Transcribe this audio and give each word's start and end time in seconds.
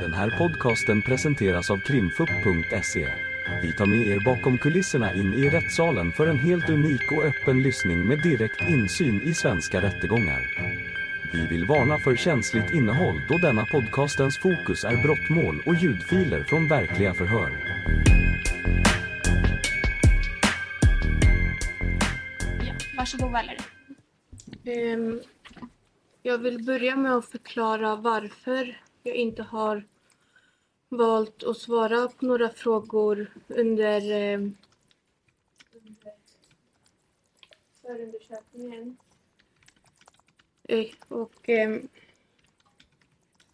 Den 0.00 0.14
här 0.14 0.30
podcasten 0.38 1.02
presenteras 1.02 1.70
av 1.70 1.78
krimfupp.se. 1.78 3.08
Vi 3.62 3.72
tar 3.72 3.86
med 3.86 4.06
er 4.06 4.20
bakom 4.24 4.58
kulisserna 4.58 5.14
in 5.14 5.34
i 5.34 5.50
rättssalen 5.50 6.12
för 6.12 6.26
en 6.26 6.38
helt 6.38 6.70
unik 6.70 7.12
och 7.12 7.24
öppen 7.24 7.62
lyssning 7.62 8.06
med 8.08 8.22
direkt 8.22 8.60
insyn 8.68 9.20
i 9.22 9.34
svenska 9.34 9.82
rättegångar. 9.82 10.40
Vi 11.32 11.46
vill 11.46 11.66
varna 11.66 11.98
för 11.98 12.16
känsligt 12.16 12.74
innehåll 12.74 13.22
då 13.28 13.38
denna 13.38 13.66
podcastens 13.66 14.38
fokus 14.38 14.84
är 14.84 15.02
brottmål 15.02 15.62
och 15.66 15.74
ljudfiler 15.74 16.44
från 16.44 16.68
verkliga 16.68 17.14
förhör. 17.14 17.50
Ja, 22.66 22.74
varsågod 22.96 23.32
Valerie. 23.32 23.60
Ehm, 24.64 25.20
jag 26.22 26.38
vill 26.38 26.64
börja 26.64 26.96
med 26.96 27.12
att 27.12 27.26
förklara 27.26 27.96
varför 27.96 28.76
jag 29.06 29.16
inte 29.16 29.42
har 29.42 29.84
valt 30.88 31.44
att 31.44 31.56
svara 31.58 32.08
på 32.08 32.26
några 32.26 32.48
frågor 32.48 33.30
under, 33.48 34.00
under 35.72 36.12
förundersökningen. 37.82 38.96
Eh, 40.68 40.86
och 41.08 41.48
eh, 41.48 41.80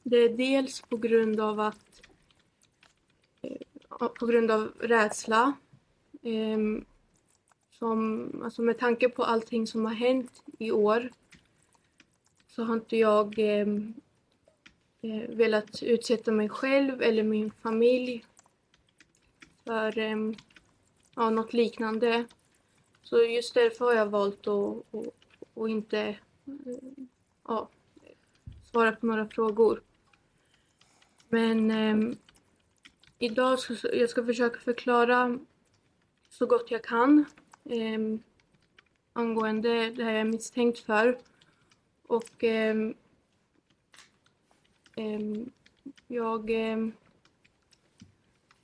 det 0.02 0.16
är 0.16 0.36
dels 0.36 0.80
på 0.80 0.96
grund 0.96 1.40
av 1.40 1.60
att 1.60 2.02
eh, 3.42 4.08
på 4.08 4.26
grund 4.26 4.50
av 4.50 4.72
rädsla. 4.80 5.52
som, 7.70 8.30
alltså 8.44 8.62
med 8.62 8.78
tanke 8.78 9.08
på 9.08 9.24
allting 9.24 9.66
som 9.66 9.84
har 9.84 9.94
hänt 9.94 10.42
i 10.58 10.70
år 10.70 11.10
så 12.48 12.64
har 12.64 12.74
inte 12.74 12.96
jag 12.96 13.38
eh, 15.02 15.36
velat 15.36 15.82
utsätta 15.82 16.32
mig 16.32 16.48
själv 16.48 17.02
eller 17.02 17.22
min 17.22 17.50
familj 17.62 18.24
för 19.64 19.98
eh, 19.98 20.16
ja, 21.14 21.30
något 21.30 21.52
liknande. 21.52 22.24
Så 23.02 23.22
just 23.22 23.54
därför 23.54 23.84
har 23.84 23.94
jag 23.94 24.06
valt 24.06 24.46
att, 24.46 24.94
att, 24.94 25.06
att 25.54 25.68
inte 25.68 26.00
eh, 26.00 26.16
ja, 27.48 27.68
svara 28.70 28.92
på 28.92 29.06
några 29.06 29.28
frågor. 29.28 29.82
Men 31.28 31.70
eh, 31.70 32.16
idag 33.18 33.58
ska 33.58 33.74
jag 33.92 34.10
ska 34.10 34.24
försöka 34.24 34.60
förklara 34.60 35.38
så 36.28 36.46
gott 36.46 36.70
jag 36.70 36.84
kan 36.84 37.24
eh, 37.64 37.98
angående 39.12 39.90
det 39.90 40.04
här 40.04 40.12
jag 40.12 40.20
är 40.20 40.24
misstänkt 40.24 40.78
för. 40.78 41.18
Och 42.06 42.44
ehm, 42.44 42.94
Ehm, 44.96 45.50
jag, 46.08 46.50
ehm, 46.50 46.92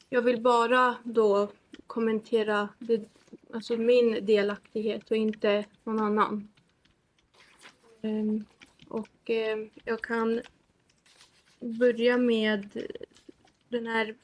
jag 0.08 0.22
vill 0.22 0.42
bara 0.42 0.96
då 1.04 1.48
kommentera 1.86 2.68
det, 2.78 3.08
alltså 3.52 3.76
min 3.76 4.26
delaktighet 4.26 5.10
och 5.10 5.16
inte 5.16 5.64
någon 5.84 6.00
annan. 6.00 6.48
Ehm, 8.02 8.44
och 8.88 9.30
jag 9.84 10.00
kan 10.00 10.40
börja 11.60 12.18
med 12.18 12.86
den 13.68 13.86
här 13.86 14.16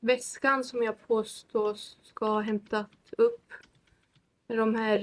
väskan 0.00 0.64
som 0.64 0.82
jag 0.82 1.06
påstås 1.06 1.98
ska 2.02 2.26
ha 2.26 2.40
hämtat 2.40 2.90
upp. 3.18 3.52
De 4.46 4.74
här, 4.74 4.98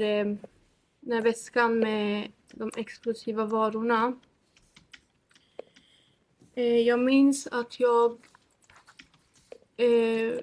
den 1.00 1.12
här 1.12 1.22
väskan 1.22 1.80
med 1.80 2.32
de 2.52 2.72
explosiva 2.76 3.46
varorna. 3.46 4.20
Eh, 6.56 6.80
jag 6.80 7.00
minns 7.00 7.48
att 7.48 7.80
jag 7.80 8.18
eh, 9.78 10.40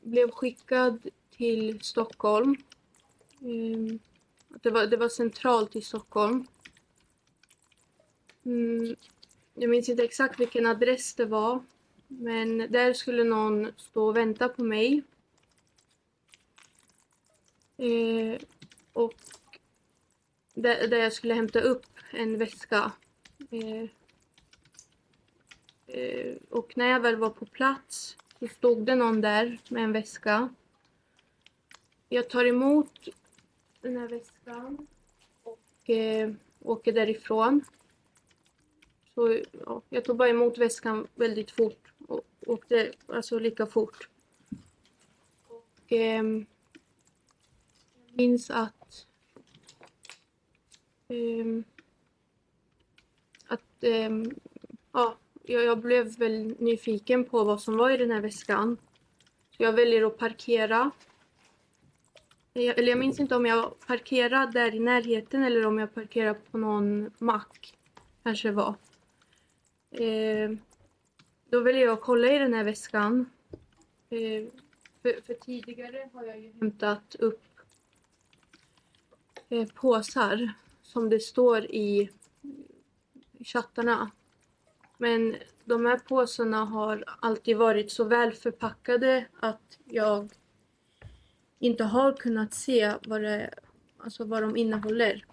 blev 0.00 0.30
skickad 0.30 1.08
till 1.36 1.80
Stockholm. 1.82 2.56
Eh, 3.40 3.98
det, 4.62 4.70
var, 4.70 4.86
det 4.86 4.96
var 4.96 5.08
centralt 5.08 5.76
i 5.76 5.80
Stockholm. 5.80 6.46
Mm, 8.44 8.96
jag 9.54 9.70
minns 9.70 9.88
inte 9.88 10.04
exakt 10.04 10.40
vilken 10.40 10.66
adress 10.66 11.14
det 11.14 11.26
var. 11.26 11.62
Men 12.08 12.58
där 12.58 12.92
skulle 12.92 13.24
någon 13.24 13.72
stå 13.76 14.06
och 14.06 14.16
vänta 14.16 14.48
på 14.48 14.64
mig. 14.64 15.02
Eh, 17.76 18.40
och 18.92 19.14
där, 20.54 20.88
där 20.88 20.98
jag 20.98 21.12
skulle 21.12 21.34
hämta 21.34 21.60
upp 21.60 21.86
en 22.10 22.38
väska. 22.38 22.92
Eh, 23.50 23.88
Eh, 25.88 26.36
och 26.50 26.76
när 26.76 26.86
jag 26.86 27.00
väl 27.00 27.16
var 27.16 27.30
på 27.30 27.46
plats 27.46 28.16
så 28.38 28.48
stod 28.48 28.86
det 28.86 28.94
någon 28.94 29.20
där 29.20 29.58
med 29.68 29.84
en 29.84 29.92
väska. 29.92 30.48
Jag 32.08 32.30
tar 32.30 32.44
emot 32.44 33.08
den 33.80 33.96
här 33.96 34.08
väskan 34.08 34.86
och 35.42 35.90
eh, 35.90 36.32
åker 36.60 36.92
därifrån. 36.92 37.64
Så 39.14 39.40
ja, 39.66 39.82
jag 39.88 40.04
tog 40.04 40.16
bara 40.16 40.28
emot 40.28 40.58
väskan 40.58 41.06
väldigt 41.14 41.50
fort 41.50 41.92
och 42.08 42.24
åkte 42.46 42.92
alltså 43.06 43.38
lika 43.38 43.66
fort. 43.66 44.08
Och 45.48 45.92
eh, 45.92 46.22
jag 46.22 46.46
minns 48.12 48.50
att 48.50 49.06
eh, 51.08 51.62
att 53.46 53.84
eh, 53.84 54.10
ja, 54.92 55.16
jag, 55.48 55.64
jag 55.64 55.78
blev 55.78 56.16
väl 56.18 56.54
nyfiken 56.58 57.24
på 57.24 57.44
vad 57.44 57.62
som 57.62 57.76
var 57.76 57.90
i 57.90 57.96
den 57.96 58.10
här 58.10 58.20
väskan. 58.20 58.76
Så 59.56 59.62
jag 59.62 59.72
väljer 59.72 60.06
att 60.06 60.18
parkera. 60.18 60.90
Jag, 62.52 62.78
eller 62.78 62.88
jag 62.88 62.98
minns 62.98 63.20
inte 63.20 63.36
om 63.36 63.46
jag 63.46 63.78
parkerade 63.86 64.52
där 64.52 64.74
i 64.74 64.80
närheten 64.80 65.44
eller 65.44 65.66
om 65.66 65.78
jag 65.78 65.94
parkerade 65.94 66.40
på 66.50 66.58
någon 66.58 67.10
mack. 67.18 67.74
Kanske 68.22 68.50
var. 68.50 68.74
Eh, 69.90 70.50
då 71.50 71.60
väljer 71.60 71.86
jag 71.86 71.92
att 71.92 72.00
kolla 72.00 72.32
i 72.32 72.38
den 72.38 72.54
här 72.54 72.64
väskan. 72.64 73.30
Eh, 74.10 74.46
för, 75.02 75.22
för 75.26 75.34
tidigare 75.34 76.10
har 76.12 76.24
jag 76.24 76.40
ju 76.40 76.52
hämtat 76.52 77.14
upp 77.18 77.42
eh, 79.48 79.68
påsar 79.74 80.52
som 80.82 81.08
det 81.08 81.20
står 81.20 81.64
i 81.64 82.10
chattarna. 83.44 84.10
Men 84.98 85.36
de 85.64 85.86
här 85.86 85.98
påsarna 85.98 86.64
har 86.64 87.04
alltid 87.20 87.56
varit 87.56 87.92
så 87.92 88.04
väl 88.04 88.32
förpackade 88.32 89.26
att 89.40 89.78
jag 89.84 90.30
inte 91.58 91.84
har 91.84 92.12
kunnat 92.12 92.54
se 92.54 92.94
vad, 93.06 93.22
det, 93.22 93.54
alltså 93.98 94.24
vad 94.24 94.42
de 94.42 94.56
innehåller. 94.56 95.24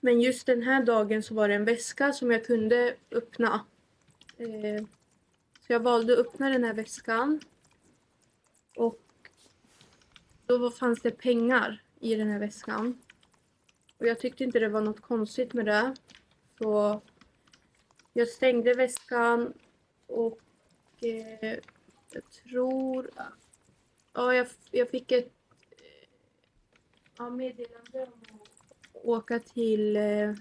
Men 0.00 0.20
just 0.20 0.46
den 0.46 0.62
här 0.62 0.82
dagen 0.82 1.22
så 1.22 1.34
var 1.34 1.48
det 1.48 1.54
en 1.54 1.64
väska 1.64 2.12
som 2.12 2.30
jag 2.30 2.46
kunde 2.46 2.96
öppna. 3.10 3.64
Eh, 4.36 4.84
så 5.66 5.72
jag 5.72 5.80
valde 5.80 6.12
att 6.12 6.18
öppna 6.18 6.48
den 6.48 6.64
här 6.64 6.74
väskan. 6.74 7.40
Och 8.76 9.02
då 10.46 10.70
fanns 10.70 11.02
det 11.02 11.10
pengar 11.10 11.82
i 12.00 12.14
den 12.14 12.28
här 12.28 12.38
väskan. 12.38 13.02
Och 13.98 14.06
jag 14.06 14.18
tyckte 14.18 14.44
inte 14.44 14.58
det 14.58 14.68
var 14.68 14.80
något 14.80 15.00
konstigt 15.00 15.52
med 15.52 15.66
det. 15.66 15.94
Så 16.58 17.00
jag 18.18 18.28
stängde 18.28 18.74
väskan 18.74 19.52
och 20.06 20.40
eh, 21.00 21.58
jag 22.10 22.30
tror... 22.30 23.10
Ja, 24.12 24.34
jag, 24.34 24.46
jag 24.70 24.90
fick 24.90 25.12
ett 25.12 25.32
eh, 25.70 26.08
ja, 27.18 27.30
meddelande 27.30 28.02
om 28.04 28.40
att 28.40 28.76
åka 28.92 29.38
till... 29.38 29.96
Eh, 29.96 30.34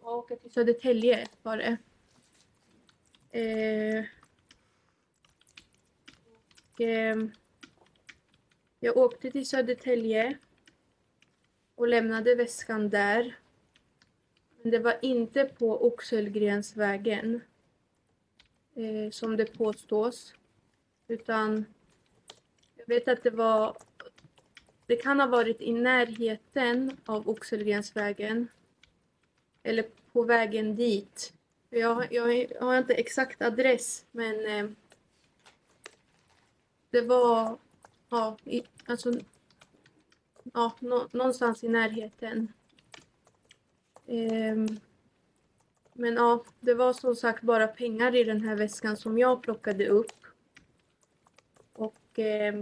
åka 0.00 0.36
till 0.36 0.52
Södertälje 0.52 1.26
var 1.42 1.56
det. 1.56 1.76
Eh, 3.40 4.04
och, 6.72 6.80
eh, 6.80 7.16
jag 8.80 8.96
åkte 8.96 9.30
till 9.30 9.46
Södertälje 9.46 10.38
och 11.74 11.88
lämnade 11.88 12.34
väskan 12.34 12.90
där. 12.90 13.45
Det 14.70 14.78
var 14.78 14.96
inte 15.02 15.44
på 15.44 15.86
Oxelgrensvägen 15.86 17.40
eh, 18.74 19.10
som 19.10 19.36
det 19.36 19.58
påstås. 19.58 20.34
Utan 21.08 21.64
jag 22.76 22.86
vet 22.86 23.08
att 23.08 23.22
det 23.22 23.30
var 23.30 23.76
det 24.86 24.96
kan 24.96 25.20
ha 25.20 25.26
varit 25.26 25.60
i 25.60 25.72
närheten 25.72 26.96
av 27.04 27.28
Oxelgrensvägen. 27.28 28.48
Eller 29.62 29.86
på 30.12 30.22
vägen 30.22 30.76
dit. 30.76 31.32
Jag, 31.70 32.12
jag, 32.12 32.50
jag 32.50 32.60
har 32.60 32.78
inte 32.78 32.94
exakt 32.94 33.42
adress 33.42 34.06
men 34.10 34.46
eh, 34.46 34.70
det 36.90 37.00
var 37.00 37.58
ja, 38.08 38.36
i, 38.44 38.62
alltså, 38.86 39.12
ja, 40.52 40.76
nå, 40.80 41.08
någonstans 41.12 41.64
i 41.64 41.68
närheten. 41.68 42.52
Ehm, 44.06 44.66
men 45.92 46.14
ja, 46.14 46.44
det 46.60 46.74
var 46.74 46.92
som 46.92 47.14
sagt 47.14 47.42
bara 47.42 47.68
pengar 47.68 48.14
i 48.14 48.24
den 48.24 48.40
här 48.40 48.56
väskan 48.56 48.96
som 48.96 49.18
jag 49.18 49.42
plockade 49.42 49.88
upp. 49.88 50.24
Och 51.72 52.18
eh, 52.18 52.54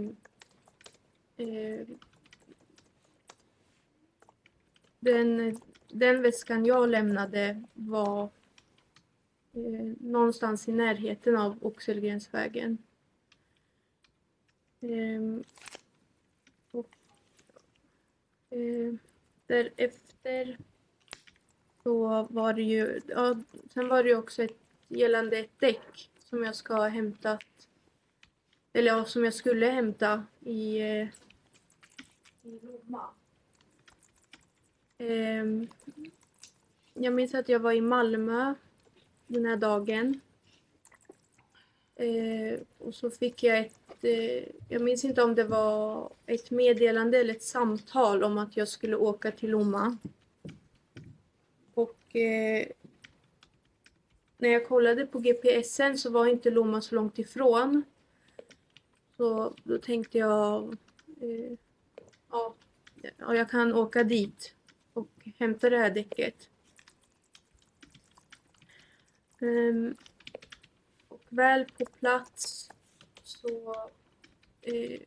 den, 4.99 5.59
den 5.87 6.21
väskan 6.21 6.65
jag 6.65 6.89
lämnade 6.89 7.63
var 7.73 8.23
eh, 9.53 9.93
någonstans 9.99 10.67
i 10.67 10.71
närheten 10.71 11.37
av 11.37 11.57
Oxelgrensvägen. 11.61 12.77
Eh, 14.81 15.41
och, 16.71 16.89
eh, 18.49 18.93
därefter 19.47 20.57
så 21.85 22.27
var 22.29 22.53
det 22.53 22.61
ju, 22.61 23.01
ja, 23.07 23.35
sen 23.73 23.87
var 23.87 24.03
det 24.03 24.09
ju 24.09 24.15
också 24.15 24.43
ett, 24.43 24.57
gällande 24.87 25.37
ett 25.37 25.59
däck 25.59 26.09
som 26.19 26.43
jag 26.43 26.55
ska 26.55 26.75
ha 26.75 26.87
hämtat, 26.87 27.43
eller 28.73 28.87
ja, 28.87 29.05
som 29.05 29.23
jag 29.23 29.33
skulle 29.33 29.65
hämta 29.65 30.23
i, 30.39 30.77
eh, 30.77 31.07
i 32.43 32.59
Lomma. 32.61 33.09
Eh, 34.97 35.45
jag 36.93 37.13
minns 37.13 37.33
att 37.33 37.49
jag 37.49 37.59
var 37.59 37.71
i 37.71 37.81
Malmö 37.81 38.53
den 39.27 39.45
här 39.45 39.57
dagen. 39.57 40.19
Eh, 41.95 42.59
och 42.77 42.95
så 42.95 43.09
fick 43.09 43.43
jag 43.43 43.59
ett, 43.59 44.03
eh, 44.03 44.43
jag 44.69 44.81
minns 44.81 45.05
inte 45.05 45.23
om 45.23 45.35
det 45.35 45.43
var 45.43 46.09
ett 46.25 46.51
meddelande 46.51 47.17
eller 47.17 47.35
ett 47.35 47.43
samtal 47.43 48.23
om 48.23 48.37
att 48.37 48.57
jag 48.57 48.67
skulle 48.67 48.95
åka 48.95 49.31
till 49.31 49.49
Lomma. 49.49 49.97
Eh, 52.15 52.67
när 54.37 54.49
jag 54.49 54.67
kollade 54.67 55.05
på 55.05 55.19
GPSen 55.19 55.97
så 55.97 56.09
var 56.09 56.27
inte 56.27 56.49
Lomma 56.49 56.81
så 56.81 56.95
långt 56.95 57.19
ifrån. 57.19 57.83
Så 59.17 59.55
då 59.63 59.77
tänkte 59.77 60.17
jag, 60.17 60.77
eh, 61.21 61.57
ja, 62.31 62.55
ja, 63.17 63.35
jag 63.35 63.49
kan 63.49 63.73
åka 63.73 64.03
dit 64.03 64.55
och 64.93 65.09
hämta 65.37 65.69
det 65.69 65.77
här 65.77 65.91
däcket. 65.91 66.49
Ehm, 69.41 69.95
och 71.07 71.23
väl 71.29 71.65
på 71.65 71.85
plats 71.85 72.69
så, 73.23 73.75
eh, 74.61 74.99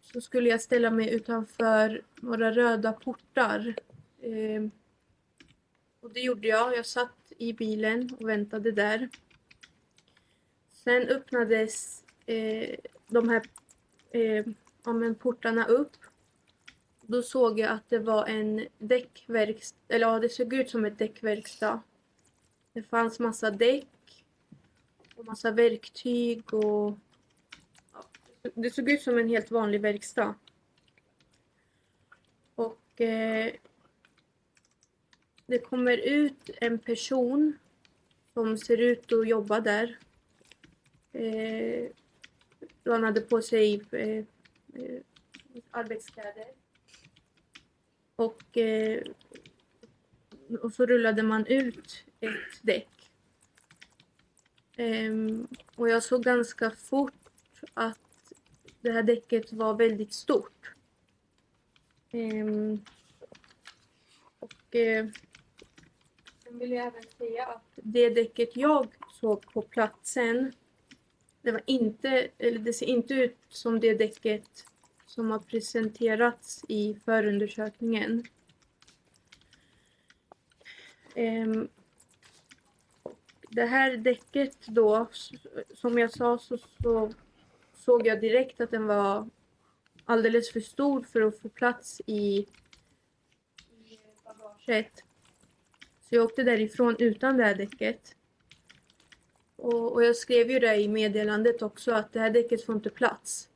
så 0.00 0.20
skulle 0.20 0.48
jag 0.48 0.60
ställa 0.60 0.90
mig 0.90 1.14
utanför 1.14 2.02
några 2.20 2.52
röda 2.52 2.92
portar. 2.92 3.74
Ehm, 4.22 4.70
och 6.06 6.12
det 6.12 6.20
gjorde 6.20 6.48
jag. 6.48 6.76
Jag 6.76 6.86
satt 6.86 7.32
i 7.38 7.52
bilen 7.52 8.16
och 8.20 8.28
väntade 8.28 8.72
där. 8.72 9.08
Sen 10.72 11.02
öppnades 11.02 12.04
eh, 12.26 12.78
de 13.08 13.28
här 13.28 13.42
eh, 14.10 14.44
ja, 14.84 15.14
portarna 15.18 15.64
upp. 15.64 15.96
Då 17.02 17.22
såg 17.22 17.58
jag 17.58 17.70
att 17.70 17.88
det 17.88 17.98
var 17.98 18.26
en 18.26 18.66
däckverkstad, 18.78 19.78
eller 19.88 20.06
ja, 20.06 20.18
det 20.18 20.28
såg 20.28 20.54
ut 20.54 20.70
som 20.70 20.84
ett 20.84 20.98
däckverkstad. 20.98 21.80
Det 22.72 22.82
fanns 22.82 23.18
massa 23.18 23.50
däck 23.50 24.24
och 25.16 25.24
massa 25.24 25.50
verktyg 25.50 26.54
och 26.54 26.98
ja, 27.92 28.04
det 28.54 28.70
såg 28.70 28.90
ut 28.90 29.02
som 29.02 29.18
en 29.18 29.28
helt 29.28 29.50
vanlig 29.50 29.80
verkstad. 29.80 30.34
Och 32.54 33.00
eh, 33.00 33.52
det 35.46 35.58
kommer 35.58 35.96
ut 35.96 36.50
en 36.60 36.78
person 36.78 37.58
som 38.34 38.58
ser 38.58 38.80
ut 38.80 39.12
att 39.12 39.28
jobba 39.28 39.60
där. 39.60 39.98
Eh, 41.12 41.88
han 42.84 43.04
hade 43.04 43.20
på 43.20 43.42
sig 43.42 43.82
eh, 43.92 44.24
eh, 44.74 45.02
arbetskläder. 45.70 46.46
Och, 48.16 48.56
eh, 48.56 49.02
och 50.62 50.72
så 50.72 50.86
rullade 50.86 51.22
man 51.22 51.46
ut 51.46 52.04
ett 52.20 52.62
däck. 52.62 53.10
Ehm, 54.76 55.46
och 55.74 55.88
jag 55.88 56.02
såg 56.02 56.24
ganska 56.24 56.70
fort 56.70 57.12
att 57.74 57.98
det 58.80 58.92
här 58.92 59.02
däcket 59.02 59.52
var 59.52 59.74
väldigt 59.74 60.12
stort. 60.12 60.74
Ehm, 62.10 62.80
och 64.38 64.76
eh, 64.76 65.06
vill 66.58 66.70
jag 66.70 66.86
även 66.86 67.02
säga 67.18 67.46
att 67.46 67.72
det 67.74 68.10
däcket 68.10 68.56
jag 68.56 68.86
såg 69.20 69.52
på 69.52 69.62
platsen 69.62 70.52
det 71.46 71.52
var 71.52 71.62
inte, 71.66 72.28
eller 72.38 72.58
det 72.58 72.72
ser 72.72 72.86
inte 72.86 73.14
ut 73.14 73.36
som 73.48 73.80
det 73.80 73.94
däcket 73.94 74.64
som 75.06 75.30
har 75.30 75.38
presenterats 75.38 76.64
i 76.68 76.94
förundersökningen. 77.04 78.24
Um, 81.16 81.68
det 83.50 83.66
här 83.66 83.96
däcket 83.96 84.66
då, 84.66 85.06
som 85.74 85.98
jag 85.98 86.10
sa 86.10 86.38
så, 86.38 86.58
så 86.82 87.12
såg 87.74 88.06
jag 88.06 88.20
direkt 88.20 88.60
att 88.60 88.70
den 88.70 88.86
var 88.86 89.28
alldeles 90.04 90.52
för 90.52 90.60
stor 90.60 91.02
för 91.02 91.20
att 91.20 91.38
få 91.38 91.48
plats 91.48 92.00
i, 92.06 92.46
i 93.68 93.98
bagaget. 94.24 95.04
Så 96.08 96.14
jag 96.14 96.24
åkte 96.24 96.42
därifrån 96.42 96.96
utan 96.98 97.36
det 97.36 97.44
här 97.44 97.54
däcket. 97.54 98.16
Och, 99.56 99.92
och, 99.92 100.04
jag 100.04 100.16
skrev 100.16 100.50
ju 100.50 100.58
det 100.58 100.76
i 100.76 100.88
meddelandet 100.88 101.62
också 101.62 101.92
att 101.92 102.12
det 102.12 102.20
här 102.20 102.30
däcket 102.30 102.64
får 102.64 102.74
inte 102.74 102.90
plats. 102.90 103.48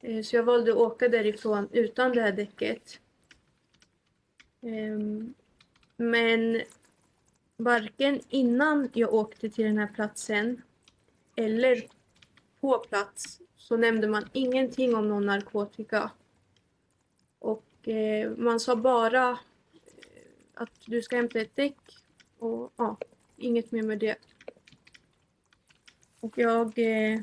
Eh, 0.00 0.22
så 0.22 0.36
jag 0.36 0.42
valde 0.42 0.70
att 0.70 0.78
åka 0.78 1.08
därifrån 1.08 1.68
utan 1.72 2.12
det 2.12 2.22
här 2.22 2.32
däcket. 2.32 3.00
Eh, 4.62 4.98
men 5.96 6.62
varken 7.56 8.20
innan 8.28 8.88
jag 8.92 9.14
åkte 9.14 9.50
till 9.50 9.64
den 9.64 9.78
här 9.78 9.90
platsen 9.94 10.62
eller 11.36 11.86
på 12.60 12.78
plats 12.78 13.40
så 13.56 13.76
nämnde 13.76 14.08
man 14.08 14.28
ingenting 14.32 14.94
om 14.94 15.08
någon 15.08 15.26
narkotika. 15.26 16.10
Och 17.38 17.88
eh, 17.88 18.30
man 18.36 18.60
sa 18.60 18.76
bara 18.76 19.38
att 20.54 20.70
du 20.86 21.02
ska 21.02 21.16
hämta 21.16 21.40
ett 21.40 21.56
däck 21.56 21.78
och 22.38 22.72
ja, 22.76 22.96
inget 23.36 23.72
mer 23.72 23.82
med 23.82 23.98
det. 23.98 24.16
Och 26.20 26.38
jag, 26.38 26.78
eh, 26.78 27.20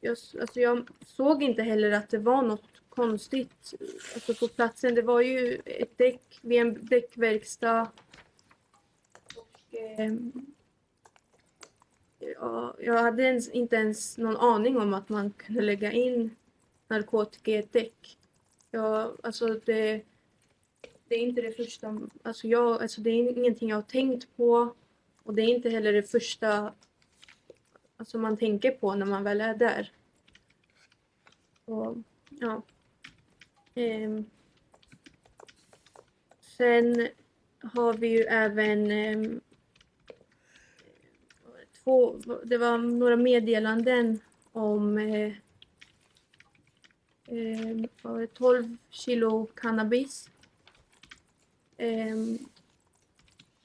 jag, 0.00 0.16
alltså 0.40 0.60
jag 0.60 0.88
såg 1.06 1.42
inte 1.42 1.62
heller 1.62 1.90
att 1.90 2.08
det 2.08 2.18
var 2.18 2.42
något 2.42 2.82
konstigt 2.88 3.74
alltså 4.14 4.34
på 4.34 4.48
platsen. 4.48 4.94
Det 4.94 5.02
var 5.02 5.20
ju 5.20 5.60
ett 5.64 5.98
däck 5.98 6.38
vid 6.42 6.60
en 6.60 6.86
däckverkstad. 6.86 7.88
Och, 9.36 9.74
eh, 9.74 10.14
ja, 12.18 12.76
jag 12.80 13.02
hade 13.02 13.22
ens, 13.22 13.48
inte 13.48 13.76
ens 13.76 14.18
någon 14.18 14.36
aning 14.36 14.76
om 14.76 14.94
att 14.94 15.08
man 15.08 15.30
kunde 15.30 15.60
lägga 15.60 15.92
in 15.92 16.36
narkotika 16.88 17.50
i 17.50 17.56
ett 17.56 17.72
däck. 17.72 18.18
Ja, 18.70 19.14
alltså 19.22 19.60
det, 19.64 20.02
det 21.08 21.14
är 21.14 21.18
inte 21.20 21.42
det 21.42 21.52
första, 21.52 22.00
alltså 22.22 22.48
jag, 22.48 22.82
alltså 22.82 23.00
det 23.00 23.10
är 23.10 23.38
ingenting 23.38 23.68
jag 23.68 23.76
har 23.76 23.82
tänkt 23.82 24.36
på. 24.36 24.74
Och 25.22 25.34
det 25.34 25.42
är 25.42 25.48
inte 25.48 25.70
heller 25.70 25.92
det 25.92 26.02
första 26.02 26.72
alltså 27.98 28.18
man 28.18 28.36
tänker 28.36 28.70
på 28.70 28.94
när 28.94 29.06
man 29.06 29.24
väl 29.24 29.40
är 29.40 29.54
där. 29.54 29.92
Och, 31.64 31.96
ja. 32.28 32.62
Ehm. 33.74 34.24
Sen 36.40 37.08
har 37.62 37.94
vi 37.94 38.08
ju 38.08 38.22
även 38.22 38.90
ehm, 38.90 39.40
två, 41.84 42.16
det 42.44 42.58
var 42.58 42.78
några 42.78 43.16
meddelanden 43.16 44.20
om 44.52 44.98
eh, 44.98 45.32
eh, 47.26 48.26
12 48.34 48.76
kilo 48.90 49.46
cannabis. 49.46 50.30
Eh, 51.80 52.16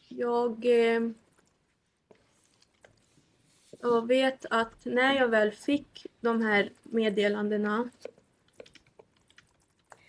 jag 0.08 0.66
ehm, 0.66 1.14
jag 3.82 4.08
vet 4.08 4.46
att 4.50 4.86
när 4.86 5.16
jag 5.16 5.28
väl 5.28 5.52
fick 5.52 6.08
de 6.22 6.42
här 6.42 6.72
meddelandena 6.84 7.90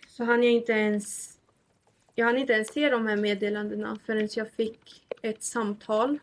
så 0.07 0.23
hann 0.23 0.43
jag 0.43 0.53
inte 0.53 0.71
ens 0.71 1.37
jag 2.15 2.25
hann 2.25 2.37
inte 2.37 2.53
ens 2.53 2.67
se 2.73 2.89
de 2.89 3.07
här 3.07 3.17
meddelandena 3.17 3.99
förrän 4.05 4.29
jag 4.35 4.51
fick 4.51 5.05
ett 5.21 5.43
samtal. 5.43 6.19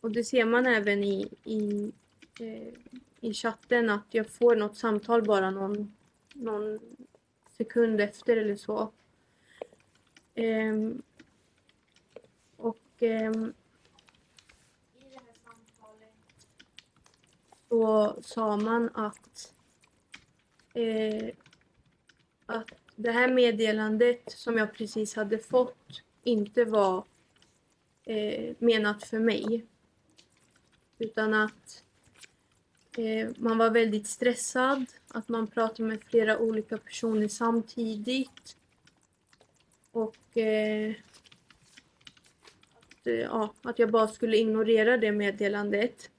Och 0.00 0.10
det 0.10 0.24
ser 0.24 0.44
man 0.44 0.66
även 0.66 1.04
i, 1.04 1.28
i, 1.44 1.92
eh, 2.40 2.74
i 3.20 3.34
chatten 3.34 3.90
att 3.90 4.06
jag 4.10 4.30
får 4.30 4.56
något 4.56 4.76
samtal 4.76 5.22
bara 5.22 5.50
någon, 5.50 5.94
någon 6.34 6.78
sekund 7.56 8.00
efter 8.00 8.36
eller 8.36 8.56
så. 8.56 8.92
Eh, 10.34 10.74
och 12.56 12.78
ehm, 12.98 13.52
i 14.94 15.04
det 15.10 15.18
här 15.18 15.34
samtalet 15.44 16.14
sa 18.26 18.56
man 18.56 18.90
att, 18.94 19.52
eh, 20.74 21.30
att 22.46 22.70
det 22.96 23.10
här 23.10 23.32
meddelandet 23.32 24.22
som 24.32 24.56
jag 24.56 24.74
precis 24.74 25.16
hade 25.16 25.38
fått 25.38 26.02
inte 26.22 26.64
var 26.64 27.04
eh, 28.04 28.54
menat 28.58 29.04
för 29.04 29.18
mig. 29.18 29.66
Utan 30.98 31.34
att 31.34 31.84
eh, 32.98 33.30
man 33.36 33.58
var 33.58 33.70
väldigt 33.70 34.06
stressad, 34.06 34.86
att 35.08 35.28
man 35.28 35.46
pratade 35.46 35.88
med 35.88 36.02
flera 36.04 36.38
olika 36.38 36.78
personer 36.78 37.28
samtidigt. 37.28 38.56
Och 39.94 40.36
eh, 40.36 40.94
att, 42.74 43.06
eh, 43.06 43.14
ja, 43.14 43.54
att 43.62 43.78
jag 43.78 43.90
bara 43.90 44.08
skulle 44.08 44.36
ignorera 44.36 44.96
det 44.96 45.12
meddelandet. 45.12 46.10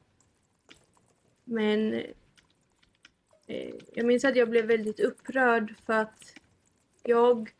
Men 1.44 1.94
eh, 3.48 3.74
jag 3.94 4.06
minns 4.06 4.26
att 4.26 4.36
jag 4.36 4.50
blev 4.50 4.66
väldigt 4.66 5.00
upprörd 5.00 5.76
för 5.86 5.94
att 5.94 6.34
jag, 7.04 7.54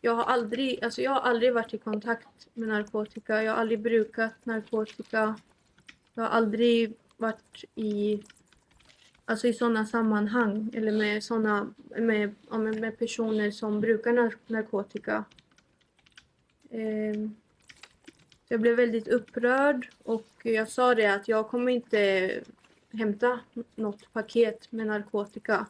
jag, 0.00 0.14
har 0.14 0.24
aldrig, 0.24 0.84
alltså 0.84 1.02
jag 1.02 1.10
har 1.10 1.20
aldrig 1.20 1.54
varit 1.54 1.74
i 1.74 1.78
kontakt 1.78 2.48
med 2.54 2.68
narkotika. 2.68 3.42
Jag 3.42 3.52
har 3.52 3.58
aldrig 3.58 3.80
brukat 3.80 4.46
narkotika. 4.46 5.36
Jag 6.14 6.22
har 6.22 6.30
aldrig 6.30 6.94
varit 7.16 7.64
i, 7.74 8.22
alltså 9.24 9.46
i 9.48 9.52
sådana 9.52 9.86
sammanhang 9.86 10.70
eller 10.74 10.92
med, 10.92 11.24
såna, 11.24 11.74
med, 11.96 12.34
med, 12.50 12.98
personer 12.98 13.50
som 13.50 13.80
brukar 13.80 14.32
narkotika. 14.52 15.24
Eh, 16.72 17.28
jag 18.48 18.60
blev 18.60 18.76
väldigt 18.76 19.08
upprörd 19.08 19.88
och 20.04 20.28
jag 20.42 20.68
sa 20.68 20.94
det 20.94 21.06
att 21.06 21.28
jag 21.28 21.48
kommer 21.48 21.72
inte 21.72 22.30
hämta 22.92 23.40
något 23.74 24.12
paket 24.12 24.72
med 24.72 24.86
narkotika. 24.86 25.66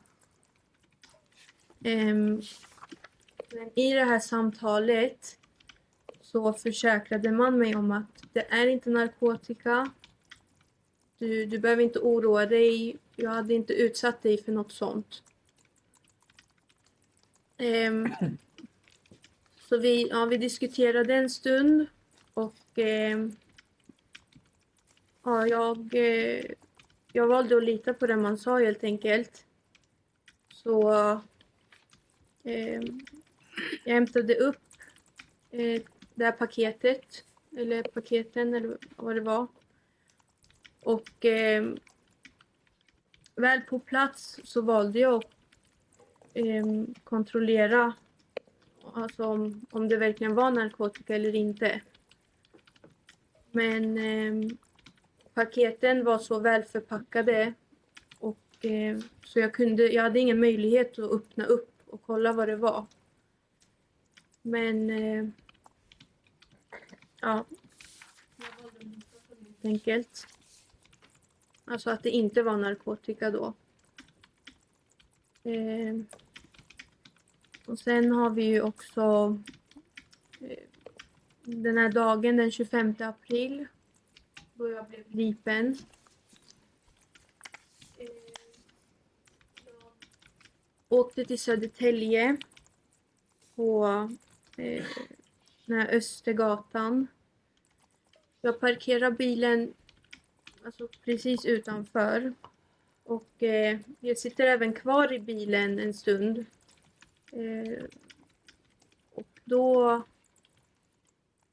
Eh, 1.84 2.14
men 3.54 3.70
i 3.74 3.92
det 3.92 4.04
här 4.04 4.20
samtalet 4.20 5.38
så 6.20 6.52
försäkrade 6.52 7.32
man 7.32 7.58
mig 7.58 7.76
om 7.76 7.90
att 7.90 8.24
det 8.32 8.52
är 8.52 8.66
inte 8.66 8.90
narkotika. 8.90 9.90
Du, 11.18 11.46
du 11.46 11.58
behöver 11.58 11.82
inte 11.82 11.98
oroa 11.98 12.46
dig. 12.46 12.96
Jag 13.16 13.30
hade 13.30 13.54
inte 13.54 13.72
utsatt 13.72 14.22
dig 14.22 14.42
för 14.42 14.52
något 14.52 14.72
sånt. 14.72 15.22
Ehm, 17.56 18.08
så 19.72 19.78
vi, 19.78 20.08
ja, 20.08 20.24
vi 20.24 20.36
diskuterade 20.36 21.14
en 21.14 21.30
stund 21.30 21.86
och 22.34 22.78
eh, 22.78 23.28
ja, 25.24 25.46
jag, 25.46 25.94
eh, 25.94 26.44
jag 27.12 27.26
valde 27.26 27.56
att 27.56 27.64
lita 27.64 27.94
på 27.94 28.06
det 28.06 28.16
man 28.16 28.38
sa 28.38 28.58
helt 28.58 28.84
enkelt. 28.84 29.46
Så 30.54 30.92
eh, 32.44 32.82
jag 33.84 33.94
hämtade 33.94 34.34
upp 34.34 34.62
eh, 35.50 35.82
det 36.14 36.24
här 36.24 36.32
paketet, 36.32 37.24
eller 37.56 37.82
paketen 37.82 38.54
eller 38.54 38.78
vad 38.96 39.14
det 39.14 39.20
var. 39.20 39.46
Och 40.82 41.24
eh, 41.24 41.74
väl 43.34 43.60
på 43.60 43.78
plats 43.78 44.40
så 44.44 44.60
valde 44.60 44.98
jag 44.98 45.14
att 45.14 45.30
eh, 46.34 46.64
kontrollera 47.04 47.94
alltså 48.94 49.24
om, 49.24 49.66
om 49.70 49.88
det 49.88 49.96
verkligen 49.96 50.34
var 50.34 50.50
narkotika 50.50 51.14
eller 51.14 51.34
inte. 51.34 51.80
Men 53.50 53.98
eh, 53.98 54.56
paketen 55.34 56.04
var 56.04 56.18
så 56.18 56.40
väl 56.40 56.64
förpackade 56.64 57.54
och 58.18 58.64
eh, 58.64 58.98
så 59.24 59.38
jag 59.38 59.54
kunde, 59.54 59.92
jag 59.92 60.02
hade 60.02 60.20
ingen 60.20 60.40
möjlighet 60.40 60.98
att 60.98 61.12
öppna 61.12 61.44
upp 61.44 61.82
och 61.86 62.02
kolla 62.02 62.32
vad 62.32 62.48
det 62.48 62.56
var. 62.56 62.86
Men 64.42 64.90
eh, 64.90 65.28
ja, 67.20 67.44
jag 68.36 68.62
valde 68.62 68.84
helt 69.44 69.64
enkelt. 69.64 70.26
Alltså 71.64 71.90
att 71.90 72.02
det 72.02 72.10
inte 72.10 72.42
var 72.42 72.56
narkotika 72.56 73.30
då. 73.30 73.54
Ehm, 75.44 76.06
och 77.66 77.78
sen 77.78 78.12
har 78.12 78.30
vi 78.30 78.44
ju 78.44 78.62
också 78.62 79.38
eh, 80.40 80.58
den 81.44 81.78
här 81.78 81.88
dagen 81.88 82.36
den 82.36 82.50
25 82.50 82.94
april 82.98 83.66
då 84.54 84.70
jag 84.70 84.86
blev 84.86 85.04
gripen. 85.08 85.76
Eh, 87.98 88.06
jag 89.64 90.98
åkte 90.98 91.24
till 91.24 91.38
Södertälje 91.38 92.36
på 93.54 93.86
eh, 94.56 94.84
den 95.66 95.78
här 95.78 95.94
Östergatan. 95.94 97.06
Jag 98.40 98.60
parkerar 98.60 99.10
bilen 99.10 99.74
alltså 100.64 100.88
precis 101.04 101.44
utanför. 101.44 102.34
Och 103.04 103.42
eh, 103.42 103.78
jag 104.00 104.18
sitter 104.18 104.44
även 104.44 104.72
kvar 104.72 105.12
i 105.12 105.18
bilen 105.18 105.78
en 105.78 105.94
stund. 105.94 106.44
Eh, 107.32 107.84
och 109.14 109.40
då, 109.44 109.94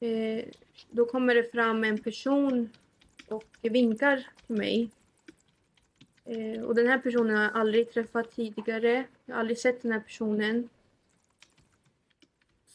eh, 0.00 0.44
då 0.90 1.04
kommer 1.04 1.34
det 1.34 1.50
fram 1.52 1.84
en 1.84 1.98
person 1.98 2.70
och 3.28 3.58
vinkar 3.62 4.26
till 4.46 4.56
mig. 4.56 4.90
Eh, 6.24 6.62
och 6.62 6.74
den 6.74 6.86
här 6.86 6.98
personen 6.98 7.36
har 7.36 7.42
jag 7.42 7.56
aldrig 7.56 7.92
träffat 7.92 8.32
tidigare. 8.32 9.04
Jag 9.24 9.34
har 9.34 9.40
aldrig 9.40 9.58
sett 9.58 9.82
den 9.82 9.92
här 9.92 10.00
personen. 10.00 10.68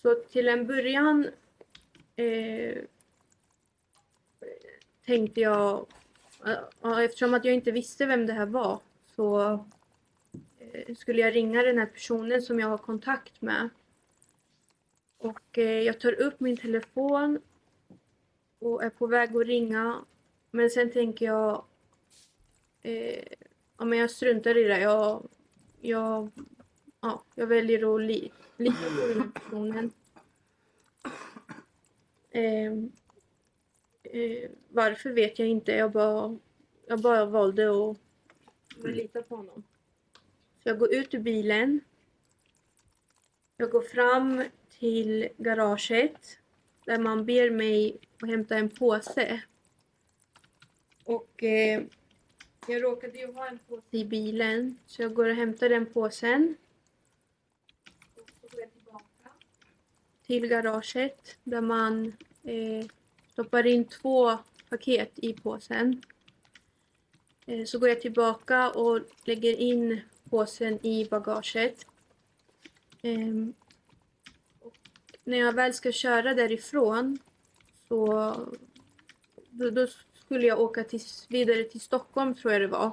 Så 0.01 0.15
till 0.15 0.47
en 0.47 0.67
början 0.67 1.27
eh, 2.15 2.77
tänkte 5.05 5.41
jag, 5.41 5.85
eh, 6.83 6.99
eftersom 6.99 7.33
att 7.33 7.45
jag 7.45 7.53
inte 7.53 7.71
visste 7.71 8.05
vem 8.05 8.25
det 8.25 8.33
här 8.33 8.45
var, 8.45 8.79
så 9.15 9.59
skulle 10.97 11.21
jag 11.21 11.35
ringa 11.35 11.63
den 11.63 11.77
här 11.77 11.85
personen 11.85 12.41
som 12.41 12.59
jag 12.59 12.67
har 12.67 12.77
kontakt 12.77 13.41
med. 13.41 13.69
Och 15.17 15.57
eh, 15.57 15.81
jag 15.81 15.99
tar 15.99 16.21
upp 16.21 16.39
min 16.39 16.57
telefon 16.57 17.39
och 18.59 18.83
är 18.83 18.89
på 18.89 19.07
väg 19.07 19.35
att 19.35 19.47
ringa. 19.47 20.05
Men 20.51 20.69
sen 20.69 20.91
tänker 20.91 21.25
jag, 21.25 21.65
eh, 22.81 23.23
ja 23.77 23.85
men 23.85 23.99
jag 23.99 24.11
struntar 24.11 24.57
i 24.57 24.63
det. 24.63 24.79
Jag, 24.79 25.29
jag, 25.81 26.31
ja, 27.01 27.23
jag 27.35 27.47
väljer 27.47 27.95
att 27.95 28.01
li, 28.01 28.31
lita 28.57 28.89
på 28.99 29.07
den 29.07 29.21
här 29.21 29.29
personen. 29.33 29.91
Eh, 32.31 32.71
eh, 34.03 34.49
varför 34.69 35.09
vet 35.09 35.39
jag 35.39 35.47
inte. 35.47 35.71
Jag 35.71 35.91
bara, 35.91 36.37
jag 36.87 37.01
bara 37.01 37.25
valde 37.25 37.69
att 37.69 37.97
lita 38.83 39.21
på 39.21 39.35
honom. 39.35 39.63
Så 40.65 40.69
jag 40.69 40.79
går 40.79 40.93
ut 40.93 41.13
ur 41.13 41.19
bilen. 41.19 41.79
Jag 43.57 43.71
går 43.71 43.81
fram 43.81 44.43
till 44.79 45.29
garaget 45.37 46.39
där 46.85 46.99
man 46.99 47.25
ber 47.25 47.49
mig 47.49 47.97
att 48.21 48.29
hämta 48.29 48.57
en 48.57 48.69
påse. 48.69 49.41
Och 51.03 51.43
eh, 51.43 51.83
jag 52.67 52.83
råkade 52.83 53.17
ju 53.17 53.33
ha 53.33 53.47
en 53.47 53.59
påse 53.67 53.97
i 53.97 54.05
bilen 54.05 54.77
så 54.85 55.01
jag 55.01 55.13
går 55.13 55.29
och 55.29 55.35
hämtar 55.35 55.69
den 55.69 55.85
påsen. 55.85 56.55
Och 58.15 58.29
så 58.41 58.47
går 58.47 58.61
jag 58.61 58.73
tillbaka 58.73 59.29
till 60.25 60.47
garaget 60.47 61.37
där 61.43 61.61
man 61.61 62.13
eh, 62.43 62.85
stoppar 63.31 63.65
in 63.65 63.85
två 63.85 64.37
paket 64.69 65.11
i 65.15 65.33
påsen. 65.33 66.01
Eh, 67.45 67.65
så 67.65 67.79
går 67.79 67.89
jag 67.89 68.01
tillbaka 68.01 68.71
och 68.71 68.99
lägger 69.25 69.59
in 69.59 70.01
påsen 70.29 70.85
i 70.85 71.05
bagaget. 71.05 71.85
Ehm, 73.01 73.53
och 74.59 74.77
när 75.23 75.37
jag 75.37 75.53
väl 75.53 75.73
ska 75.73 75.91
köra 75.91 76.33
därifrån 76.33 77.19
så 77.87 78.05
då, 79.49 79.69
då 79.69 79.87
skulle 80.13 80.47
jag 80.47 80.59
åka 80.59 80.83
till, 80.83 81.01
vidare 81.29 81.63
till 81.63 81.81
Stockholm 81.81 82.35
tror 82.35 82.53
jag 82.53 82.61
det 82.61 82.67
var. 82.67 82.91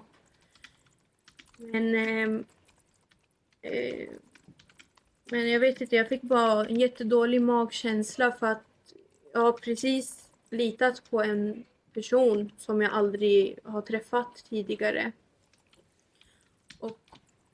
Men 1.56 1.94
eh, 1.94 2.40
eh, 3.72 4.08
men 5.32 5.50
jag 5.50 5.60
vet 5.60 5.80
inte, 5.80 5.96
jag 5.96 6.08
fick 6.08 6.22
bara 6.22 6.66
en 6.66 6.80
jättedålig 6.80 7.42
magkänsla 7.42 8.32
för 8.32 8.46
att 8.46 8.94
jag 9.32 9.40
har 9.40 9.52
precis 9.52 10.30
litat 10.50 11.10
på 11.10 11.22
en 11.22 11.64
person 11.94 12.52
som 12.58 12.82
jag 12.82 12.92
aldrig 12.92 13.58
har 13.64 13.82
träffat 13.82 14.44
tidigare. 14.48 15.12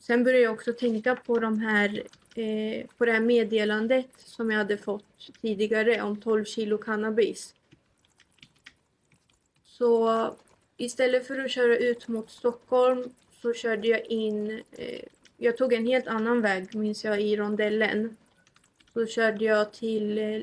Sen 0.08 0.24
började 0.24 0.42
jag 0.42 0.54
också 0.54 0.72
tänka 0.72 1.16
på 1.16 1.38
de 1.38 1.60
här 1.60 2.02
eh, 2.34 2.86
på 2.98 3.04
det 3.04 3.12
här 3.12 3.20
meddelandet 3.20 4.06
som 4.16 4.50
jag 4.50 4.58
hade 4.58 4.78
fått 4.78 5.30
tidigare 5.40 6.02
om 6.02 6.20
12 6.20 6.44
kilo 6.44 6.78
cannabis. 6.78 7.54
Så 9.64 10.34
istället 10.76 11.26
för 11.26 11.44
att 11.44 11.50
köra 11.50 11.76
ut 11.76 12.08
mot 12.08 12.30
Stockholm 12.30 13.04
så 13.42 13.52
körde 13.52 13.88
jag 13.88 14.06
in, 14.06 14.62
eh, 14.72 15.00
jag 15.36 15.56
tog 15.56 15.72
en 15.72 15.86
helt 15.86 16.06
annan 16.06 16.40
väg 16.40 16.74
minns 16.74 17.04
jag 17.04 17.20
i 17.20 17.36
rondellen. 17.36 18.16
Så 18.92 19.06
körde 19.06 19.44
jag 19.44 19.72
till 19.72 20.18
eh, 20.18 20.42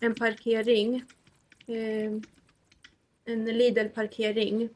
en 0.00 0.14
parkering, 0.14 1.04
eh, 1.66 2.12
en 3.24 3.44
Lidl-parkering. 3.44 4.68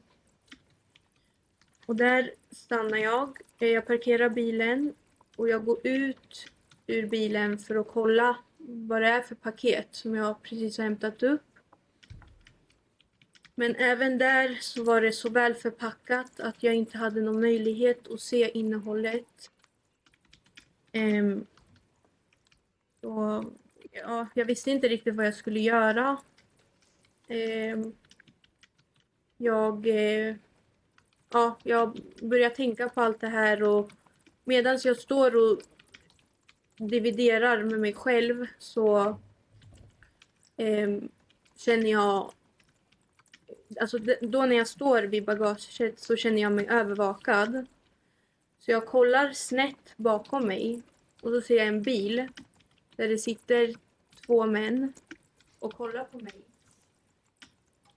Och 1.87 1.97
där 1.97 2.31
stannar 2.51 2.99
jag, 2.99 3.39
Eh, 3.59 3.69
jag 3.69 3.87
parkerar 3.87 4.29
bilen 4.29 4.95
och 5.37 5.49
jag 5.49 5.65
går 5.65 5.87
ut 5.87 6.51
ur 6.87 7.07
bilen 7.07 7.59
för 7.59 7.77
att 7.77 7.89
kolla 7.89 8.37
vad 8.59 9.03
det 9.03 9.09
är 9.09 9.23
för 9.23 9.35
paket 9.35 9.89
som 9.91 10.15
jag 10.15 10.43
precis 10.43 10.79
har 10.79 10.85
hämtat 10.85 11.23
upp. 11.23 11.43
Men 13.55 13.77
även 13.77 14.19
där 14.19 14.59
så 14.61 14.85
var 14.85 15.01
det 15.01 15.13
så 15.13 15.31
väl 15.31 15.55
förpackat 15.55 16.41
att 16.41 16.63
jag 16.63 16.75
inte 16.75 16.99
hade 16.99 17.21
någon 17.21 17.41
möjlighet 17.41 18.09
att 18.09 18.21
se 18.21 18.51
innehållet. 18.59 19.51
Ehm, 20.93 21.47
um, 23.03 23.11
och, 23.13 23.45
ja, 23.91 24.27
jag 24.35 24.45
visste 24.45 24.71
inte 24.71 24.89
riktigt 24.89 25.15
vad 25.15 25.27
jag 25.27 25.35
skulle 25.35 25.61
göra. 25.61 26.19
Um, 27.29 27.97
jag, 29.37 29.87
uh, 29.87 30.37
ja, 31.30 31.59
jag 31.62 32.00
börjar 32.23 32.50
tänka 32.50 32.88
på 32.88 33.00
allt 33.00 33.21
det 33.21 33.28
här 33.28 33.62
och 33.62 33.90
medan 34.45 34.78
jag 34.85 34.97
står 34.97 35.37
och 35.37 35.61
dividerar 36.76 37.62
med 37.62 37.80
mig 37.80 37.92
själv 37.92 38.47
så 38.59 39.18
eh, 40.56 40.99
känner 41.56 41.90
jag 41.90 42.33
alltså 43.80 43.99
då 44.21 44.47
när 44.47 44.56
jag 44.56 44.68
står 44.68 45.02
vid 45.02 45.25
bagaget 45.25 46.00
så 46.00 46.16
känner 46.16 46.42
jag 46.42 46.52
mig 46.52 46.66
övervakad. 46.68 47.66
Så 48.59 48.71
jag 48.71 48.87
kollar 48.87 49.33
snett 49.33 49.95
bakom 49.97 50.47
mig 50.47 50.83
och 51.23 51.33
då 51.33 51.40
ser 51.40 51.56
jag 51.56 51.66
en 51.66 51.83
bil 51.83 52.28
där 52.97 53.09
det 53.09 53.18
sitter 53.18 53.75
två 54.26 54.47
män 54.47 54.92
och 55.59 55.75
kollar 55.75 56.04
på 56.04 56.18
mig. 56.18 56.46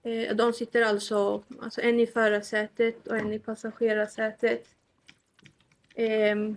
Eh, 0.02 0.36
de 0.36 0.52
sitter 0.52 0.82
alltså, 0.82 1.44
alltså 1.60 1.80
en 1.80 2.00
i 2.00 2.06
förarsätet 2.06 3.06
och 3.06 3.16
en 3.16 3.32
i 3.32 3.38
passagerarsätet. 3.38 4.68
Ehm, 5.94 6.56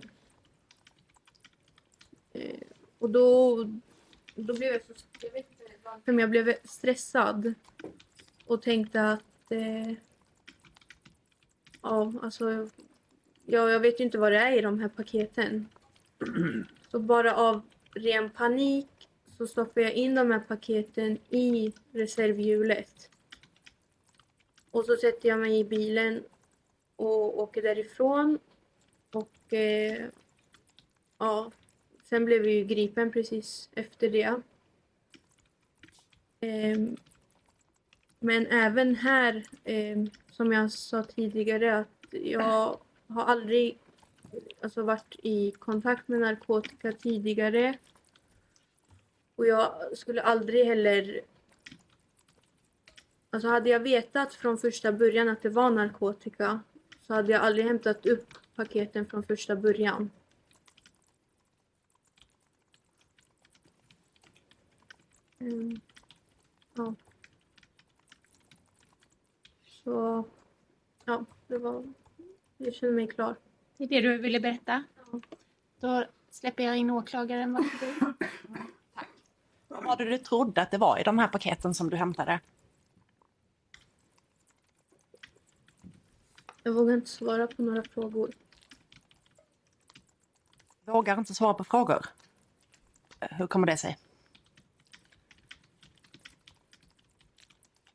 eh, 2.32 2.60
och 2.98 3.10
då, 3.10 3.56
då 4.34 4.54
blev 4.54 4.72
jag 4.72 4.84
så, 4.84 4.92
jag 5.20 5.30
vet 5.30 5.50
inte 5.50 5.72
varför, 5.82 6.12
men 6.12 6.18
jag 6.18 6.30
blev 6.30 6.54
stressad 6.64 7.54
och 8.46 8.62
tänkte 8.62 9.02
att 9.02 9.52
eh, 9.52 9.92
ja, 11.82 12.12
alltså 12.22 12.68
ja, 13.46 13.70
jag 13.70 13.80
vet 13.80 14.00
ju 14.00 14.04
inte 14.04 14.18
vad 14.18 14.32
det 14.32 14.38
är 14.38 14.52
i 14.52 14.60
de 14.60 14.80
här 14.80 14.88
paketen. 14.88 15.68
Så 16.90 16.98
bara 16.98 17.36
av 17.36 17.62
ren 17.94 18.30
panik 18.30 18.88
så 19.38 19.46
stoppade 19.46 19.82
jag 19.86 19.92
in 19.92 20.14
de 20.14 20.30
här 20.30 20.40
paketen 20.40 21.18
i 21.30 21.72
reservhjulet. 21.92 23.10
Och 24.74 24.84
så 24.84 24.96
sätter 24.96 25.28
jag 25.28 25.40
mig 25.40 25.58
i 25.58 25.64
bilen 25.64 26.24
och 26.96 27.38
åker 27.38 27.62
därifrån. 27.62 28.38
Och 29.12 29.52
eh, 29.52 30.06
ja, 31.18 31.50
sen 32.02 32.24
blev 32.24 32.42
vi 32.42 32.52
ju 32.52 32.64
gripen 32.64 33.12
precis 33.12 33.70
efter 33.72 34.10
det. 34.10 34.40
Eh, 36.40 36.78
men 38.18 38.46
även 38.46 38.94
här, 38.94 39.44
eh, 39.64 39.98
som 40.30 40.52
jag 40.52 40.72
sa 40.72 41.02
tidigare, 41.02 41.78
att 41.78 42.06
jag 42.10 42.78
har 43.08 43.24
aldrig 43.24 43.78
alltså, 44.60 44.82
varit 44.82 45.16
i 45.22 45.50
kontakt 45.50 46.08
med 46.08 46.20
narkotika 46.20 46.92
tidigare. 46.92 47.78
Och 49.36 49.46
jag 49.46 49.96
skulle 49.98 50.22
aldrig 50.22 50.66
heller... 50.66 51.20
Alltså 53.34 53.48
hade 53.48 53.70
jag 53.70 53.80
vetat 53.80 54.34
från 54.34 54.58
första 54.58 54.92
början 54.92 55.28
att 55.28 55.42
det 55.42 55.48
var 55.48 55.70
narkotika 55.70 56.60
så 57.06 57.14
hade 57.14 57.32
jag 57.32 57.42
aldrig 57.42 57.66
hämtat 57.66 58.06
upp 58.06 58.34
paketen 58.56 59.06
från 59.06 59.22
första 59.22 59.56
början. 59.56 60.10
Mm. 65.38 65.80
Ja. 66.74 66.94
Så 69.64 70.24
ja, 71.04 71.24
det 71.46 71.58
var... 71.58 71.84
Jag 72.56 72.74
känner 72.74 72.92
mig 72.92 73.06
klar. 73.06 73.36
Det 73.76 73.84
är 73.84 73.88
det 73.88 74.00
du 74.00 74.18
ville 74.18 74.40
berätta? 74.40 74.84
Ja. 75.12 75.20
Då 75.80 76.04
släpper 76.30 76.64
jag 76.64 76.76
in 76.76 76.90
åklagaren. 76.90 77.52
Varsågod. 77.52 78.14
Tack. 78.94 79.08
Vad 79.68 79.84
var 79.84 79.96
det 79.96 80.04
du 80.04 80.18
trodde 80.18 80.62
att 80.62 80.70
det 80.70 80.78
var 80.78 80.98
i 80.98 81.02
de 81.02 81.18
här 81.18 81.28
paketen 81.28 81.74
som 81.74 81.90
du 81.90 81.96
hämtade? 81.96 82.40
Jag 86.66 86.72
vågar 86.72 86.94
inte 86.94 87.10
svara 87.10 87.46
på 87.46 87.62
några 87.62 87.82
frågor. 87.82 88.30
Vågar 90.84 91.18
inte 91.18 91.34
svara 91.34 91.54
på 91.54 91.64
frågor? 91.64 92.06
Hur 93.20 93.46
kommer 93.46 93.66
det 93.66 93.76
sig? 93.76 93.98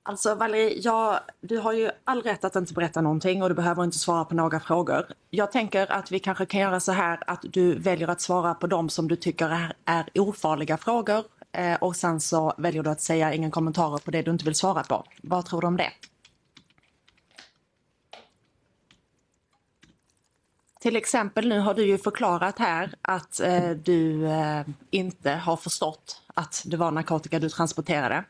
Alltså 0.03 0.35
Valerie, 0.35 0.79
ja, 0.83 1.19
du 1.41 1.57
har 1.57 1.73
ju 1.73 1.91
all 2.03 2.21
rätt 2.21 2.43
att 2.43 2.55
inte 2.55 2.73
berätta 2.73 3.01
någonting 3.01 3.43
och 3.43 3.49
du 3.49 3.55
behöver 3.55 3.83
inte 3.83 3.97
svara 3.97 4.25
på 4.25 4.35
några 4.35 4.59
frågor. 4.59 5.05
Jag 5.29 5.51
tänker 5.51 5.91
att 5.91 6.11
vi 6.11 6.19
kanske 6.19 6.45
kan 6.45 6.61
göra 6.61 6.79
så 6.79 6.91
här 6.91 7.19
att 7.27 7.41
du 7.43 7.79
väljer 7.79 8.07
att 8.07 8.21
svara 8.21 8.53
på 8.53 8.67
de 8.67 8.89
som 8.89 9.07
du 9.07 9.15
tycker 9.15 9.49
är, 9.49 9.73
är 9.85 10.09
ofarliga 10.15 10.77
frågor 10.77 11.23
eh, 11.51 11.75
och 11.75 11.95
sen 11.95 12.19
så 12.19 12.53
väljer 12.57 12.83
du 12.83 12.89
att 12.89 13.01
säga 13.01 13.33
ingen 13.33 13.51
kommentarer 13.51 13.97
på 13.97 14.11
det 14.11 14.21
du 14.21 14.31
inte 14.31 14.45
vill 14.45 14.55
svara 14.55 14.83
på. 14.83 15.03
Vad 15.23 15.45
tror 15.45 15.61
du 15.61 15.67
om 15.67 15.77
det? 15.77 15.91
Till 20.79 20.95
exempel 20.95 21.49
nu 21.49 21.59
har 21.59 21.73
du 21.73 21.85
ju 21.85 21.97
förklarat 21.97 22.59
här 22.59 22.93
att 23.01 23.39
eh, 23.39 23.69
du 23.69 24.27
eh, 24.27 24.61
inte 24.89 25.31
har 25.31 25.57
förstått 25.57 26.21
att 26.33 26.63
det 26.65 26.77
var 26.77 26.91
narkotika 26.91 27.39
du 27.39 27.49
transporterade. 27.49 28.23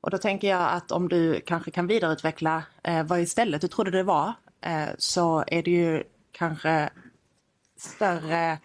Och 0.00 0.10
då 0.10 0.18
tänker 0.18 0.48
jag 0.48 0.70
att 0.72 0.92
om 0.92 1.08
du 1.08 1.40
kanske 1.40 1.70
kan 1.70 1.86
vidareutveckla 1.86 2.62
eh, 2.82 3.02
vad 3.02 3.20
istället 3.20 3.60
du 3.60 3.68
trodde 3.68 3.90
det 3.90 4.02
var 4.02 4.32
eh, 4.64 4.88
så 4.98 5.44
är 5.46 5.62
det 5.62 5.70
ju 5.70 6.04
kanske 6.32 6.90
större 7.76 8.58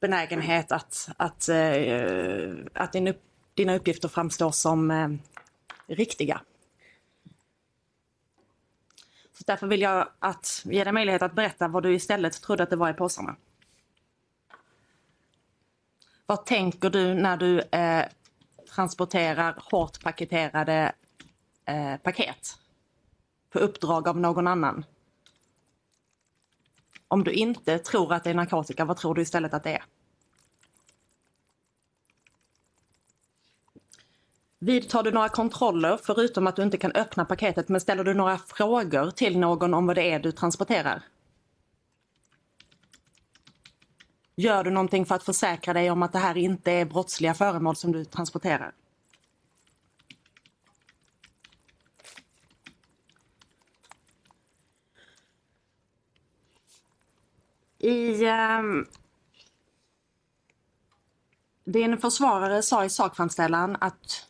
benägenhet 0.00 0.72
att, 0.72 1.08
att, 1.16 1.48
eh, 1.48 2.54
att 2.74 2.92
din 2.92 3.08
upp, 3.08 3.22
dina 3.54 3.74
uppgifter 3.74 4.08
framstår 4.08 4.50
som 4.50 4.90
eh, 4.90 5.08
riktiga. 5.86 6.40
Därför 9.46 9.66
vill 9.66 9.80
jag 9.80 10.08
att 10.18 10.62
ge 10.64 10.84
dig 10.84 10.92
möjlighet 10.92 11.22
att 11.22 11.34
berätta 11.34 11.68
vad 11.68 11.82
du 11.82 11.94
istället 11.94 12.42
trodde 12.42 12.62
att 12.62 12.70
det 12.70 12.76
var 12.76 12.90
i 12.90 12.94
påsarna. 12.94 13.36
Vad 16.26 16.46
tänker 16.46 16.90
du 16.90 17.14
när 17.14 17.36
du 17.36 17.60
eh, 17.60 18.04
transporterar 18.74 19.62
hårt 19.70 20.02
paketerade 20.02 20.92
eh, 21.64 21.96
paket 21.96 22.58
på 23.50 23.58
uppdrag 23.58 24.08
av 24.08 24.20
någon 24.20 24.46
annan. 24.46 24.84
Om 27.08 27.24
du 27.24 27.32
inte 27.32 27.78
tror 27.78 28.12
att 28.12 28.24
det 28.24 28.30
är 28.30 28.34
narkotika, 28.34 28.84
vad 28.84 28.96
tror 28.96 29.14
du 29.14 29.22
istället 29.22 29.54
att 29.54 29.64
det 29.64 29.72
är? 29.72 29.84
Vidtar 34.62 35.02
du 35.02 35.10
några 35.10 35.28
kontroller 35.28 36.00
förutom 36.02 36.46
att 36.46 36.56
du 36.56 36.62
inte 36.62 36.76
kan 36.76 36.92
öppna 36.92 37.24
paketet 37.24 37.68
men 37.68 37.80
ställer 37.80 38.04
du 38.04 38.14
några 38.14 38.38
frågor 38.38 39.10
till 39.10 39.38
någon 39.38 39.74
om 39.74 39.86
vad 39.86 39.96
det 39.96 40.10
är 40.10 40.20
du 40.20 40.32
transporterar? 40.32 41.02
Gör 44.36 44.64
du 44.64 44.70
någonting 44.70 45.06
för 45.06 45.14
att 45.14 45.22
försäkra 45.22 45.72
dig 45.72 45.90
om 45.90 46.02
att 46.02 46.12
det 46.12 46.18
här 46.18 46.36
inte 46.36 46.72
är 46.72 46.84
brottsliga 46.84 47.34
föremål 47.34 47.76
som 47.76 47.92
du 47.92 48.04
transporterar? 48.04 48.74
I... 57.78 58.26
Um, 58.28 58.86
din 61.64 61.98
försvarare 61.98 62.62
sa 62.62 62.84
i 62.84 62.90
sakframställan 62.90 63.76
att 63.80 64.29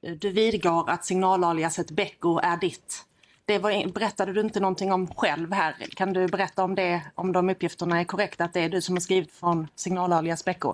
du 0.00 0.30
vidgår 0.30 0.90
att 0.90 1.04
signalaliaset 1.04 1.90
Becko 1.90 2.38
är 2.38 2.56
ditt. 2.56 3.04
Det 3.44 3.58
var, 3.58 3.92
berättade 3.92 4.32
du 4.32 4.40
inte 4.40 4.60
någonting 4.60 4.92
om 4.92 5.06
själv 5.06 5.52
här. 5.52 5.74
Kan 5.96 6.12
du 6.12 6.28
berätta 6.28 6.64
om 6.64 6.74
det, 6.74 7.02
om 7.14 7.32
de 7.32 7.50
uppgifterna 7.50 8.00
är 8.00 8.04
korrekta, 8.04 8.44
att 8.44 8.52
det 8.52 8.60
är 8.60 8.68
du 8.68 8.80
som 8.80 8.94
har 8.94 9.00
skrivit 9.00 9.32
från 9.32 9.68
signalalias 9.74 10.44
Becko? 10.44 10.72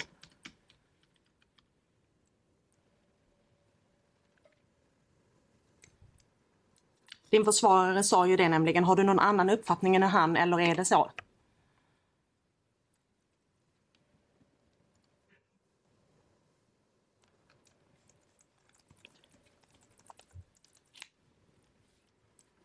Din 7.30 7.44
försvarare 7.44 8.02
sa 8.02 8.26
ju 8.26 8.36
det 8.36 8.48
nämligen. 8.48 8.84
Har 8.84 8.96
du 8.96 9.02
någon 9.02 9.18
annan 9.18 9.50
uppfattning 9.50 9.96
än 9.96 10.02
han 10.02 10.36
eller 10.36 10.60
är 10.60 10.74
det 10.74 10.84
så? 10.84 11.10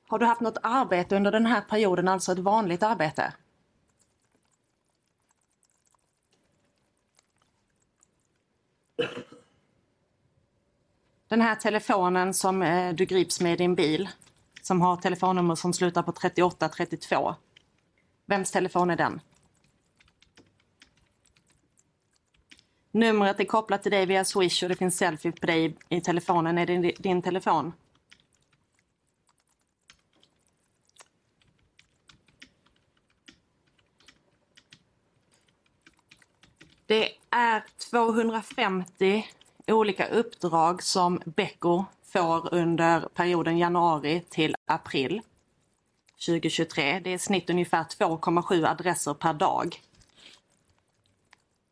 Har 0.10 0.20
du 0.20 0.26
haft 0.26 0.42
något 0.42 0.58
arbete 0.64 1.16
under 1.16 1.32
den 1.32 1.46
här 1.46 1.62
perioden, 1.62 2.08
alltså 2.08 2.32
ett 2.32 2.40
vanligt 2.40 2.84
arbete? 2.84 3.34
Den 11.28 11.42
här 11.42 11.56
telefonen 11.56 12.34
som 12.34 12.62
eh, 12.62 12.94
du 12.94 13.06
grips 13.06 13.42
med 13.42 13.54
i 13.54 13.56
din 13.56 13.76
bil, 13.76 14.10
som 14.62 14.82
har 14.82 14.98
telefonnummer 14.98 15.56
som 15.56 15.74
slutar 15.74 16.04
på 16.04 16.12
3832. 16.12 17.36
Vems 18.26 18.52
telefon 18.52 18.90
är 18.90 18.96
den? 18.96 19.22
Numret 22.92 23.40
är 23.40 23.46
kopplat 23.46 23.84
till 23.84 23.92
dig 23.92 24.06
via 24.06 24.26
Swish 24.26 24.64
och 24.64 24.70
det 24.70 24.76
finns 24.76 24.98
selfie 24.98 25.32
på 25.32 25.46
dig 25.46 25.78
i 25.90 26.02
telefonen. 26.02 26.58
Är 26.58 26.66
det 26.66 26.92
din 26.98 27.22
telefon? 27.22 27.74
Det 36.90 37.10
är 37.30 37.64
250 37.92 39.28
olika 39.68 40.08
uppdrag 40.08 40.84
som 40.84 41.22
Beko 41.26 41.86
får 42.04 42.54
under 42.54 43.02
perioden 43.02 43.58
januari 43.58 44.22
till 44.30 44.56
april 44.66 45.22
2023. 46.26 47.00
Det 47.00 47.10
är 47.10 47.14
i 47.14 47.20
snitt 47.20 47.50
ungefär 47.50 47.84
2,7 47.84 48.68
adresser 48.68 49.14
per 49.14 49.34
dag. 49.34 49.82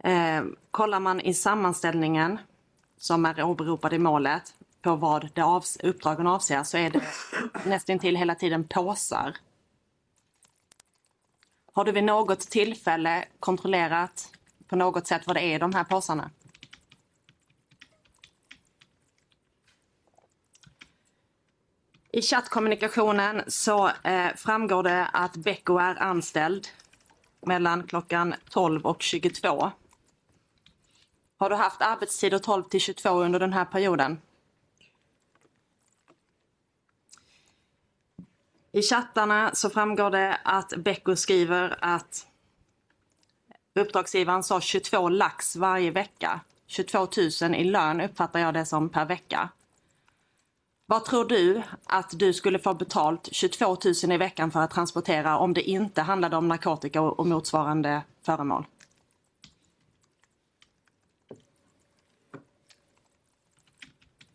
Eh, 0.04 0.44
kollar 0.72 1.00
man 1.00 1.22
i 1.22 1.34
sammanställningen 1.34 2.40
som 2.98 3.26
är 3.26 3.44
åberopad 3.44 3.94
i 3.94 4.00
målet 4.00 4.54
på 4.82 4.96
vad 4.96 5.30
det 5.34 5.42
avs 5.42 5.78
uppdragen 5.78 6.28
avser 6.28 6.64
så 6.64 6.78
är 6.78 6.90
det 6.90 7.04
nästan 7.66 8.00
till 8.00 8.16
hela 8.16 8.36
tiden 8.36 8.68
påsar. 8.68 9.38
Har 11.74 11.86
du 11.86 11.92
vid 11.92 12.04
något 12.04 12.40
tillfälle 12.40 13.26
kontrollerat 13.40 14.32
på 14.68 14.76
något 14.76 15.08
sätt 15.08 15.22
vad 15.28 15.36
det 15.36 15.42
är 15.42 15.56
i 15.56 15.60
de 15.60 15.74
här 15.74 15.84
påsarna? 15.84 16.32
I 22.12 22.22
chattkommunikationen 22.22 23.44
så 23.48 23.88
eh, 24.04 24.36
framgår 24.36 24.84
det 24.84 25.06
att 25.14 25.36
Becko 25.36 25.78
är 25.78 26.02
anställd 26.02 26.68
mellan 27.46 27.84
klockan 27.84 28.36
12 28.50 28.86
och 28.86 29.02
22. 29.02 29.72
Har 31.38 31.50
du 31.50 31.56
haft 31.56 31.82
arbetstider 31.82 32.40
12 32.40 32.64
till 32.64 32.80
22 32.80 33.10
under 33.10 33.40
den 33.40 33.54
här 33.54 33.66
perioden? 33.66 34.22
I 38.72 38.82
chattarna 38.82 39.56
så 39.56 39.70
framgår 39.70 40.10
det 40.10 40.40
att 40.44 40.74
Becko 40.78 41.16
skriver 41.16 41.78
att 41.82 42.28
uppdragsgivaren 43.80 44.44
sa 44.44 44.62
22 44.62 45.10
lax 45.10 45.56
varje 45.56 45.92
vecka. 45.92 46.40
22 46.68 47.08
000 47.42 47.56
i 47.56 47.64
lön 47.64 48.02
uppfattar 48.02 48.40
jag 48.40 48.54
det 48.54 48.66
som 48.66 48.90
per 48.90 49.06
vecka. 49.06 49.50
Vad 50.86 51.06
tror 51.06 51.26
du 51.26 51.62
att 51.86 52.20
du 52.20 52.34
skulle 52.34 52.60
få 52.60 52.74
betalt 52.74 53.30
22 53.32 53.78
000 54.04 54.12
i 54.12 54.18
veckan 54.18 54.52
för 54.52 54.60
att 54.60 54.72
transportera 54.72 55.38
om 55.38 55.54
det 55.54 55.62
inte 55.62 56.02
handlade 56.02 56.38
om 56.38 56.48
narkotika 56.48 57.02
och 57.02 57.28
motsvarande 57.28 58.02
föremål? 58.22 58.66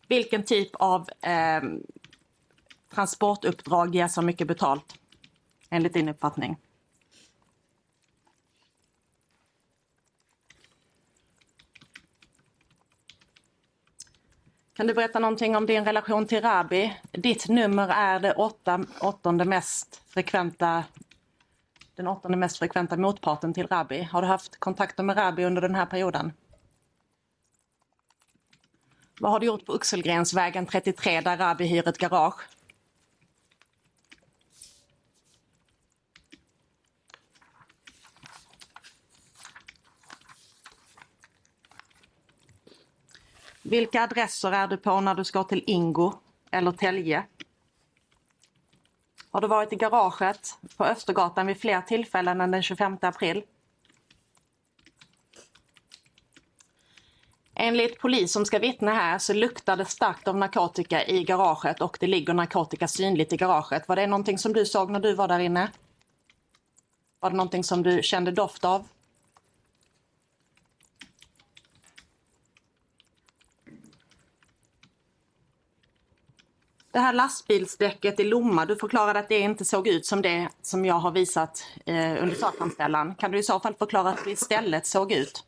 Vilken 0.07 0.43
typ 0.43 0.75
av 0.75 1.09
eh, 1.21 1.61
transportuppdrag 2.93 3.95
ger 3.95 4.07
så 4.07 4.21
mycket 4.21 4.47
betalt 4.47 4.95
enligt 5.69 5.93
din 5.93 6.09
uppfattning? 6.09 6.57
Kan 14.75 14.87
du 14.87 14.93
berätta 14.93 15.19
någonting 15.19 15.55
om 15.55 15.65
din 15.65 15.85
relation 15.85 16.25
till 16.25 16.41
Rabi? 16.41 16.97
Ditt 17.11 17.49
nummer 17.49 17.87
är 17.87 18.19
det 18.19 18.33
åtta, 18.33 18.85
åttonde 18.99 19.45
mest 19.45 20.01
frekventa, 20.07 20.83
den 21.95 22.07
åttonde 22.07 22.37
mest 22.37 22.57
frekventa 22.57 22.97
motparten 22.97 23.53
till 23.53 23.67
Rabi. 23.67 24.03
Har 24.03 24.21
du 24.21 24.27
haft 24.27 24.59
kontakter 24.59 25.03
med 25.03 25.17
Rabi 25.17 25.45
under 25.45 25.61
den 25.61 25.75
här 25.75 25.85
perioden? 25.85 26.33
Vad 29.19 29.31
har 29.31 29.39
du 29.39 29.45
gjort 29.45 29.65
på 29.65 29.73
Oxelgrensvägen 29.73 30.65
33 30.65 31.21
där 31.21 31.37
Rabi 31.37 31.65
hyr 31.65 31.87
ett 31.87 31.97
garage? 31.97 32.41
Vilka 43.73 44.03
adresser 44.03 44.51
är 44.51 44.67
du 44.67 44.77
på 44.77 45.01
när 45.01 45.15
du 45.15 45.23
ska 45.23 45.43
till 45.43 45.63
Ingo 45.67 46.13
eller 46.51 46.71
Tälje? 46.71 47.23
Har 49.31 49.41
du 49.41 49.47
varit 49.47 49.73
i 49.73 49.75
garaget 49.75 50.57
på 50.77 50.85
Östergatan 50.85 51.47
vid 51.47 51.57
fler 51.57 51.81
tillfällen 51.81 52.41
än 52.41 52.51
den 52.51 52.63
25 52.63 52.97
april? 53.01 53.43
Enligt 57.55 57.99
polis 57.99 58.33
som 58.33 58.45
ska 58.45 58.59
vittna 58.59 58.93
här 58.93 59.17
så 59.17 59.33
luktar 59.33 59.77
det 59.77 59.85
starkt 59.85 60.27
av 60.27 60.37
narkotika 60.37 61.07
i 61.07 61.23
garaget 61.23 61.81
och 61.81 61.97
det 61.99 62.07
ligger 62.07 62.33
narkotika 62.33 62.87
synligt 62.87 63.33
i 63.33 63.37
garaget. 63.37 63.87
Var 63.87 63.95
det 63.95 64.07
någonting 64.07 64.37
som 64.37 64.53
du 64.53 64.65
såg 64.65 64.91
när 64.91 64.99
du 64.99 65.13
var 65.13 65.27
där 65.27 65.39
inne? 65.39 65.71
Var 67.19 67.29
det 67.29 67.35
någonting 67.35 67.63
som 67.63 67.83
du 67.83 68.03
kände 68.03 68.31
doft 68.31 68.65
av? 68.65 68.87
Det 76.93 76.99
här 76.99 77.13
lastbilsdäcket 77.13 78.19
i 78.19 78.23
Lomma, 78.23 78.65
du 78.65 78.75
förklarade 78.75 79.19
att 79.19 79.29
det 79.29 79.39
inte 79.39 79.65
såg 79.65 79.87
ut 79.87 80.05
som 80.05 80.21
det 80.21 80.49
som 80.61 80.85
jag 80.85 80.95
har 80.95 81.11
visat 81.11 81.67
eh, 81.85 82.23
under 82.23 82.35
sakframställan. 82.35 83.15
Kan 83.15 83.31
du 83.31 83.37
i 83.37 83.43
så 83.43 83.59
fall 83.59 83.73
förklara 83.73 84.11
hur 84.11 84.25
det 84.25 84.31
istället 84.31 84.85
såg 84.85 85.11
ut? 85.11 85.45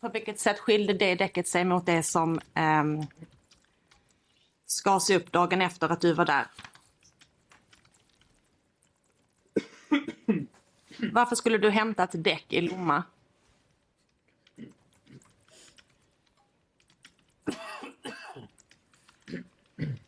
På 0.00 0.08
vilket 0.08 0.40
sätt 0.40 0.58
skilde 0.58 0.92
det 0.92 1.14
däcket 1.14 1.48
sig 1.48 1.64
mot 1.64 1.86
det 1.86 2.02
som 2.02 2.40
eh, 2.54 2.84
skars 4.66 5.10
upp 5.10 5.32
dagen 5.32 5.62
efter 5.62 5.88
att 5.88 6.00
du 6.00 6.12
var 6.12 6.24
där? 6.24 6.46
Varför 11.12 11.36
skulle 11.36 11.58
du 11.58 11.70
hämta 11.70 12.04
ett 12.04 12.24
däck 12.24 12.52
i 12.52 12.60
Lomma? 12.60 13.04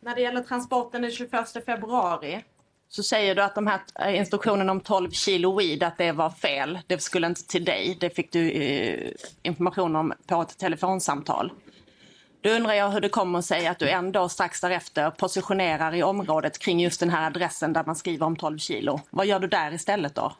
När 0.05 0.15
det 0.15 0.21
gäller 0.21 0.41
transporten 0.41 1.01
den 1.01 1.11
21 1.11 1.31
februari 1.65 2.43
så 2.89 3.03
säger 3.03 3.35
du 3.35 3.41
att 3.41 3.55
de 3.55 3.67
här 3.67 3.81
eh, 3.99 4.15
instruktionerna 4.15 4.71
om 4.71 4.79
12 4.79 5.11
kilo 5.11 5.57
weed, 5.57 5.83
att 5.83 5.97
det 5.97 6.11
var 6.11 6.29
fel. 6.29 6.79
Det 6.87 7.01
skulle 7.01 7.27
inte 7.27 7.47
till 7.47 7.65
dig. 7.65 7.97
Det 7.99 8.09
fick 8.09 8.31
du 8.31 8.51
eh, 8.51 9.11
information 9.43 9.95
om 9.95 10.13
på 10.27 10.41
ett 10.41 10.57
telefonsamtal. 10.57 11.51
Då 12.41 12.49
undrar 12.49 12.73
jag 12.73 12.89
hur 12.89 13.01
det 13.01 13.09
kommer 13.09 13.41
sig 13.41 13.67
att 13.67 13.79
du 13.79 13.89
ändå 13.89 14.29
strax 14.29 14.61
därefter 14.61 15.09
positionerar 15.09 15.95
i 15.95 16.03
området 16.03 16.59
kring 16.59 16.79
just 16.79 16.99
den 16.99 17.09
här 17.09 17.27
adressen 17.27 17.73
där 17.73 17.83
man 17.85 17.95
skriver 17.95 18.25
om 18.25 18.35
12 18.35 18.57
kilo. 18.57 18.99
Vad 19.09 19.25
gör 19.25 19.39
du 19.39 19.47
där 19.47 19.73
istället 19.73 20.15
då? 20.15 20.33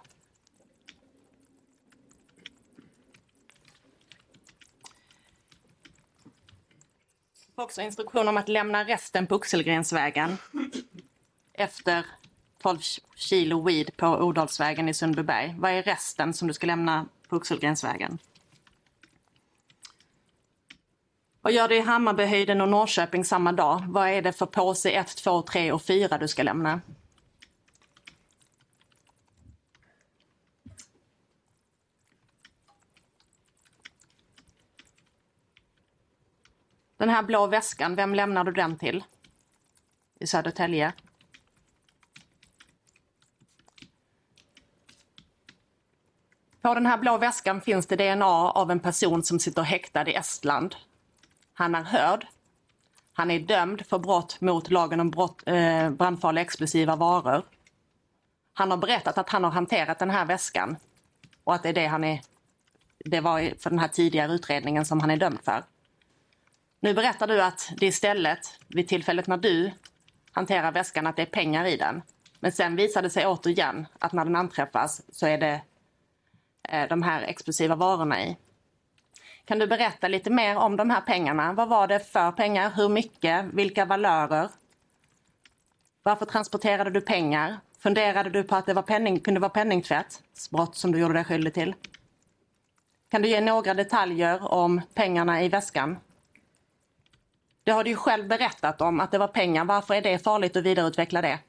Också 7.55 7.81
instruktion 7.81 8.27
om 8.27 8.37
att 8.37 8.49
lämna 8.49 8.83
resten 8.83 9.27
på 9.27 9.35
Oxelgrensvägen 9.35 10.37
efter 11.53 12.05
12 12.61 12.77
kilo 13.15 13.61
weed 13.61 13.97
på 13.97 14.07
Odalsvägen 14.07 14.89
i 14.89 14.93
Sundbyberg. 14.93 15.55
Vad 15.57 15.71
är 15.71 15.83
resten 15.83 16.33
som 16.33 16.47
du 16.47 16.53
ska 16.53 16.67
lämna 16.67 17.05
på 17.29 17.35
Oxelgrensvägen? 17.35 18.17
Vad 21.41 21.53
gör 21.53 21.67
du 21.67 21.75
i 21.75 21.79
Hammarbyhöjden 21.79 22.61
och 22.61 22.69
Norrköping 22.69 23.25
samma 23.25 23.51
dag? 23.51 23.83
Vad 23.87 24.09
är 24.09 24.21
det 24.21 24.33
för 24.33 24.45
påse 24.45 24.91
1, 24.91 25.07
2, 25.07 25.41
3 25.41 25.71
och 25.71 25.81
4 25.81 26.17
du 26.17 26.27
ska 26.27 26.43
lämna? 26.43 26.81
Den 37.03 37.09
här 37.09 37.23
blå 37.23 37.47
väskan, 37.47 37.95
vem 37.95 38.15
lämnar 38.15 38.43
du 38.43 38.51
den 38.51 38.77
till? 38.77 39.03
I 40.19 40.27
Södertälje? 40.27 40.93
På 46.61 46.73
den 46.73 46.85
här 46.85 46.97
blå 46.97 47.17
väskan 47.17 47.61
finns 47.61 47.87
det 47.87 47.95
DNA 47.95 48.51
av 48.51 48.71
en 48.71 48.79
person 48.79 49.23
som 49.23 49.39
sitter 49.39 49.61
häktad 49.61 50.09
i 50.09 50.13
Estland. 50.13 50.75
Han 51.53 51.75
är 51.75 51.83
hörd. 51.83 52.27
Han 53.13 53.31
är 53.31 53.39
dömd 53.39 53.85
för 53.85 53.99
brott 53.99 54.41
mot 54.41 54.71
lagen 54.71 54.99
om 54.99 55.09
brott, 55.11 55.43
eh, 55.45 55.89
brandfarliga 55.89 56.41
explosiva 56.41 56.95
varor. 56.95 57.45
Han 58.53 58.71
har 58.71 58.77
berättat 58.77 59.17
att 59.17 59.29
han 59.29 59.43
har 59.43 59.51
hanterat 59.51 59.99
den 59.99 60.09
här 60.09 60.25
väskan 60.25 60.77
och 61.43 61.55
att 61.55 61.63
det 61.63 61.69
är 61.69 61.73
det 61.73 61.87
han 61.87 62.03
är 62.03 62.21
det 63.05 63.21
var 63.21 63.53
för 63.59 63.69
den 63.69 63.79
här 63.79 63.87
tidigare 63.87 64.31
utredningen 64.33 64.85
som 64.85 64.99
han 64.99 65.11
är 65.11 65.17
dömd 65.17 65.39
för. 65.43 65.63
Nu 66.83 66.93
berättar 66.93 67.27
du 67.27 67.41
att 67.41 67.71
det 67.77 67.85
istället, 67.85 68.59
vid 68.67 68.87
tillfället 68.87 69.27
när 69.27 69.37
du 69.37 69.71
hanterar 70.31 70.71
väskan, 70.71 71.07
att 71.07 71.15
det 71.15 71.21
är 71.21 71.25
pengar 71.25 71.65
i 71.65 71.77
den. 71.77 72.01
Men 72.39 72.51
sen 72.51 72.75
visar 72.75 73.01
det 73.01 73.09
sig 73.09 73.25
återigen 73.25 73.87
att 73.99 74.13
när 74.13 74.25
den 74.25 74.35
anträffas 74.35 75.01
så 75.11 75.27
är 75.27 75.37
det 75.37 75.61
eh, 76.69 76.87
de 76.87 77.03
här 77.03 77.21
explosiva 77.21 77.75
varorna 77.75 78.23
i. 78.23 78.37
Kan 79.45 79.59
du 79.59 79.67
berätta 79.67 80.07
lite 80.07 80.29
mer 80.29 80.57
om 80.57 80.75
de 80.75 80.89
här 80.89 81.01
pengarna? 81.01 81.53
Vad 81.53 81.69
var 81.69 81.87
det 81.87 81.99
för 81.99 82.31
pengar? 82.31 82.71
Hur 82.75 82.89
mycket? 82.89 83.45
Vilka 83.53 83.85
valörer? 83.85 84.49
Varför 86.03 86.25
transporterade 86.25 86.89
du 86.89 87.01
pengar? 87.01 87.57
Funderade 87.79 88.29
du 88.29 88.43
på 88.43 88.55
att 88.55 88.65
det 88.65 88.73
var 88.73 88.81
penning, 88.81 89.19
kunde 89.19 89.39
vara 89.39 89.49
penningtvättsbrott 89.49 90.75
som 90.75 90.91
du 90.91 90.99
gjorde 90.99 91.13
dig 91.13 91.23
skyldig 91.23 91.53
till? 91.53 91.75
Kan 93.09 93.21
du 93.21 93.27
ge 93.27 93.41
några 93.41 93.73
detaljer 93.73 94.53
om 94.53 94.81
pengarna 94.93 95.43
i 95.43 95.49
väskan? 95.49 95.97
Det 97.63 97.71
har 97.71 97.83
du 97.83 97.89
ju 97.89 97.95
själv 97.95 98.27
berättat 98.27 98.81
om, 98.81 98.99
att 98.99 99.11
det 99.11 99.17
var 99.17 99.27
pengar. 99.27 99.65
Varför 99.65 99.93
är 99.93 100.01
det 100.01 100.23
farligt 100.23 100.57
att 100.57 100.63
vidareutveckla 100.63 101.21
det? 101.21 101.39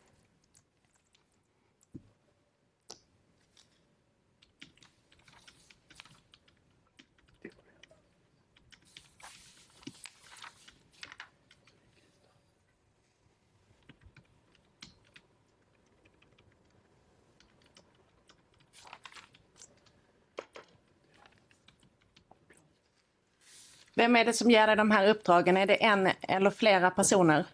Vem 23.94 24.16
är 24.16 24.24
det 24.24 24.32
som 24.32 24.50
ger 24.50 24.66
dig 24.66 24.76
de 24.76 24.90
här 24.90 25.08
uppdragen? 25.08 25.56
Är 25.56 25.66
det 25.66 25.84
en 25.84 26.10
eller 26.20 26.50
flera 26.50 26.90
personer? 26.90 27.46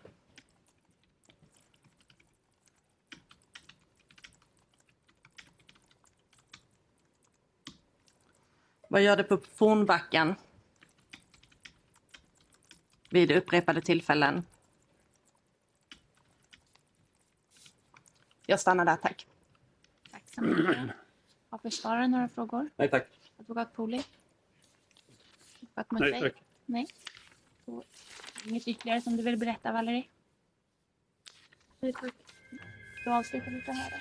Vad 8.88 9.02
gör 9.02 9.16
du 9.16 9.22
på 9.22 9.38
Fornbacken? 9.54 10.34
Vid 13.10 13.30
upprepade 13.30 13.80
tillfällen. 13.80 14.46
Jag 18.46 18.60
stannar 18.60 18.84
där, 18.84 18.96
tack. 18.96 19.26
Tack 20.10 20.22
så 20.34 20.40
mycket. 20.42 20.90
Har 21.50 21.58
försvararen 21.58 22.10
några 22.10 22.28
frågor? 22.28 22.70
Nej 22.76 22.88
tack. 22.90 23.06
Advokat 23.38 23.74
Poli? 23.74 24.04
Advokat 25.74 26.00
Nej 26.00 26.10
Muthei? 26.12 26.30
tack. 26.30 26.42
Nej. 26.66 26.86
Så, 27.64 27.82
inget 28.48 28.68
ytterligare 28.68 29.00
som 29.00 29.16
du 29.16 29.22
vill 29.22 29.36
berätta, 29.36 29.72
Valerie? 29.72 30.04
Nej, 31.80 31.92
tack. 31.92 32.14
Då 33.04 33.10
avslutar 33.10 33.50
vi 33.50 33.62
så 33.66 33.72
här. 33.72 33.92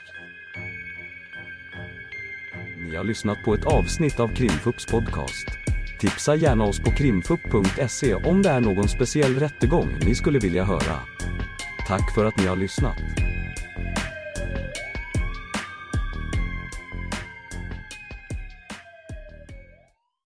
Ni 2.90 2.96
har 2.96 3.04
lyssnat 3.04 3.44
på 3.46 3.54
ett 3.54 3.66
avsnitt 3.66 4.20
av 4.20 4.28
Krimfupps 4.36 4.86
podcast. 4.86 5.48
Tipsa 6.00 6.36
gärna 6.36 6.64
oss 6.64 6.80
på 6.80 6.92
krimfupp.se 6.92 8.16
om 8.16 8.42
det 8.42 8.50
är 8.50 8.60
någon 8.62 8.88
speciell 8.88 9.36
rättegång 9.40 9.98
ni 10.06 10.16
skulle 10.16 10.40
vilja 10.40 10.64
höra. 10.64 11.00
Tack 11.88 12.16
för 12.16 12.26
att 12.26 12.38
ni 12.38 12.46
har 12.46 12.56
lyssnat. 12.56 12.98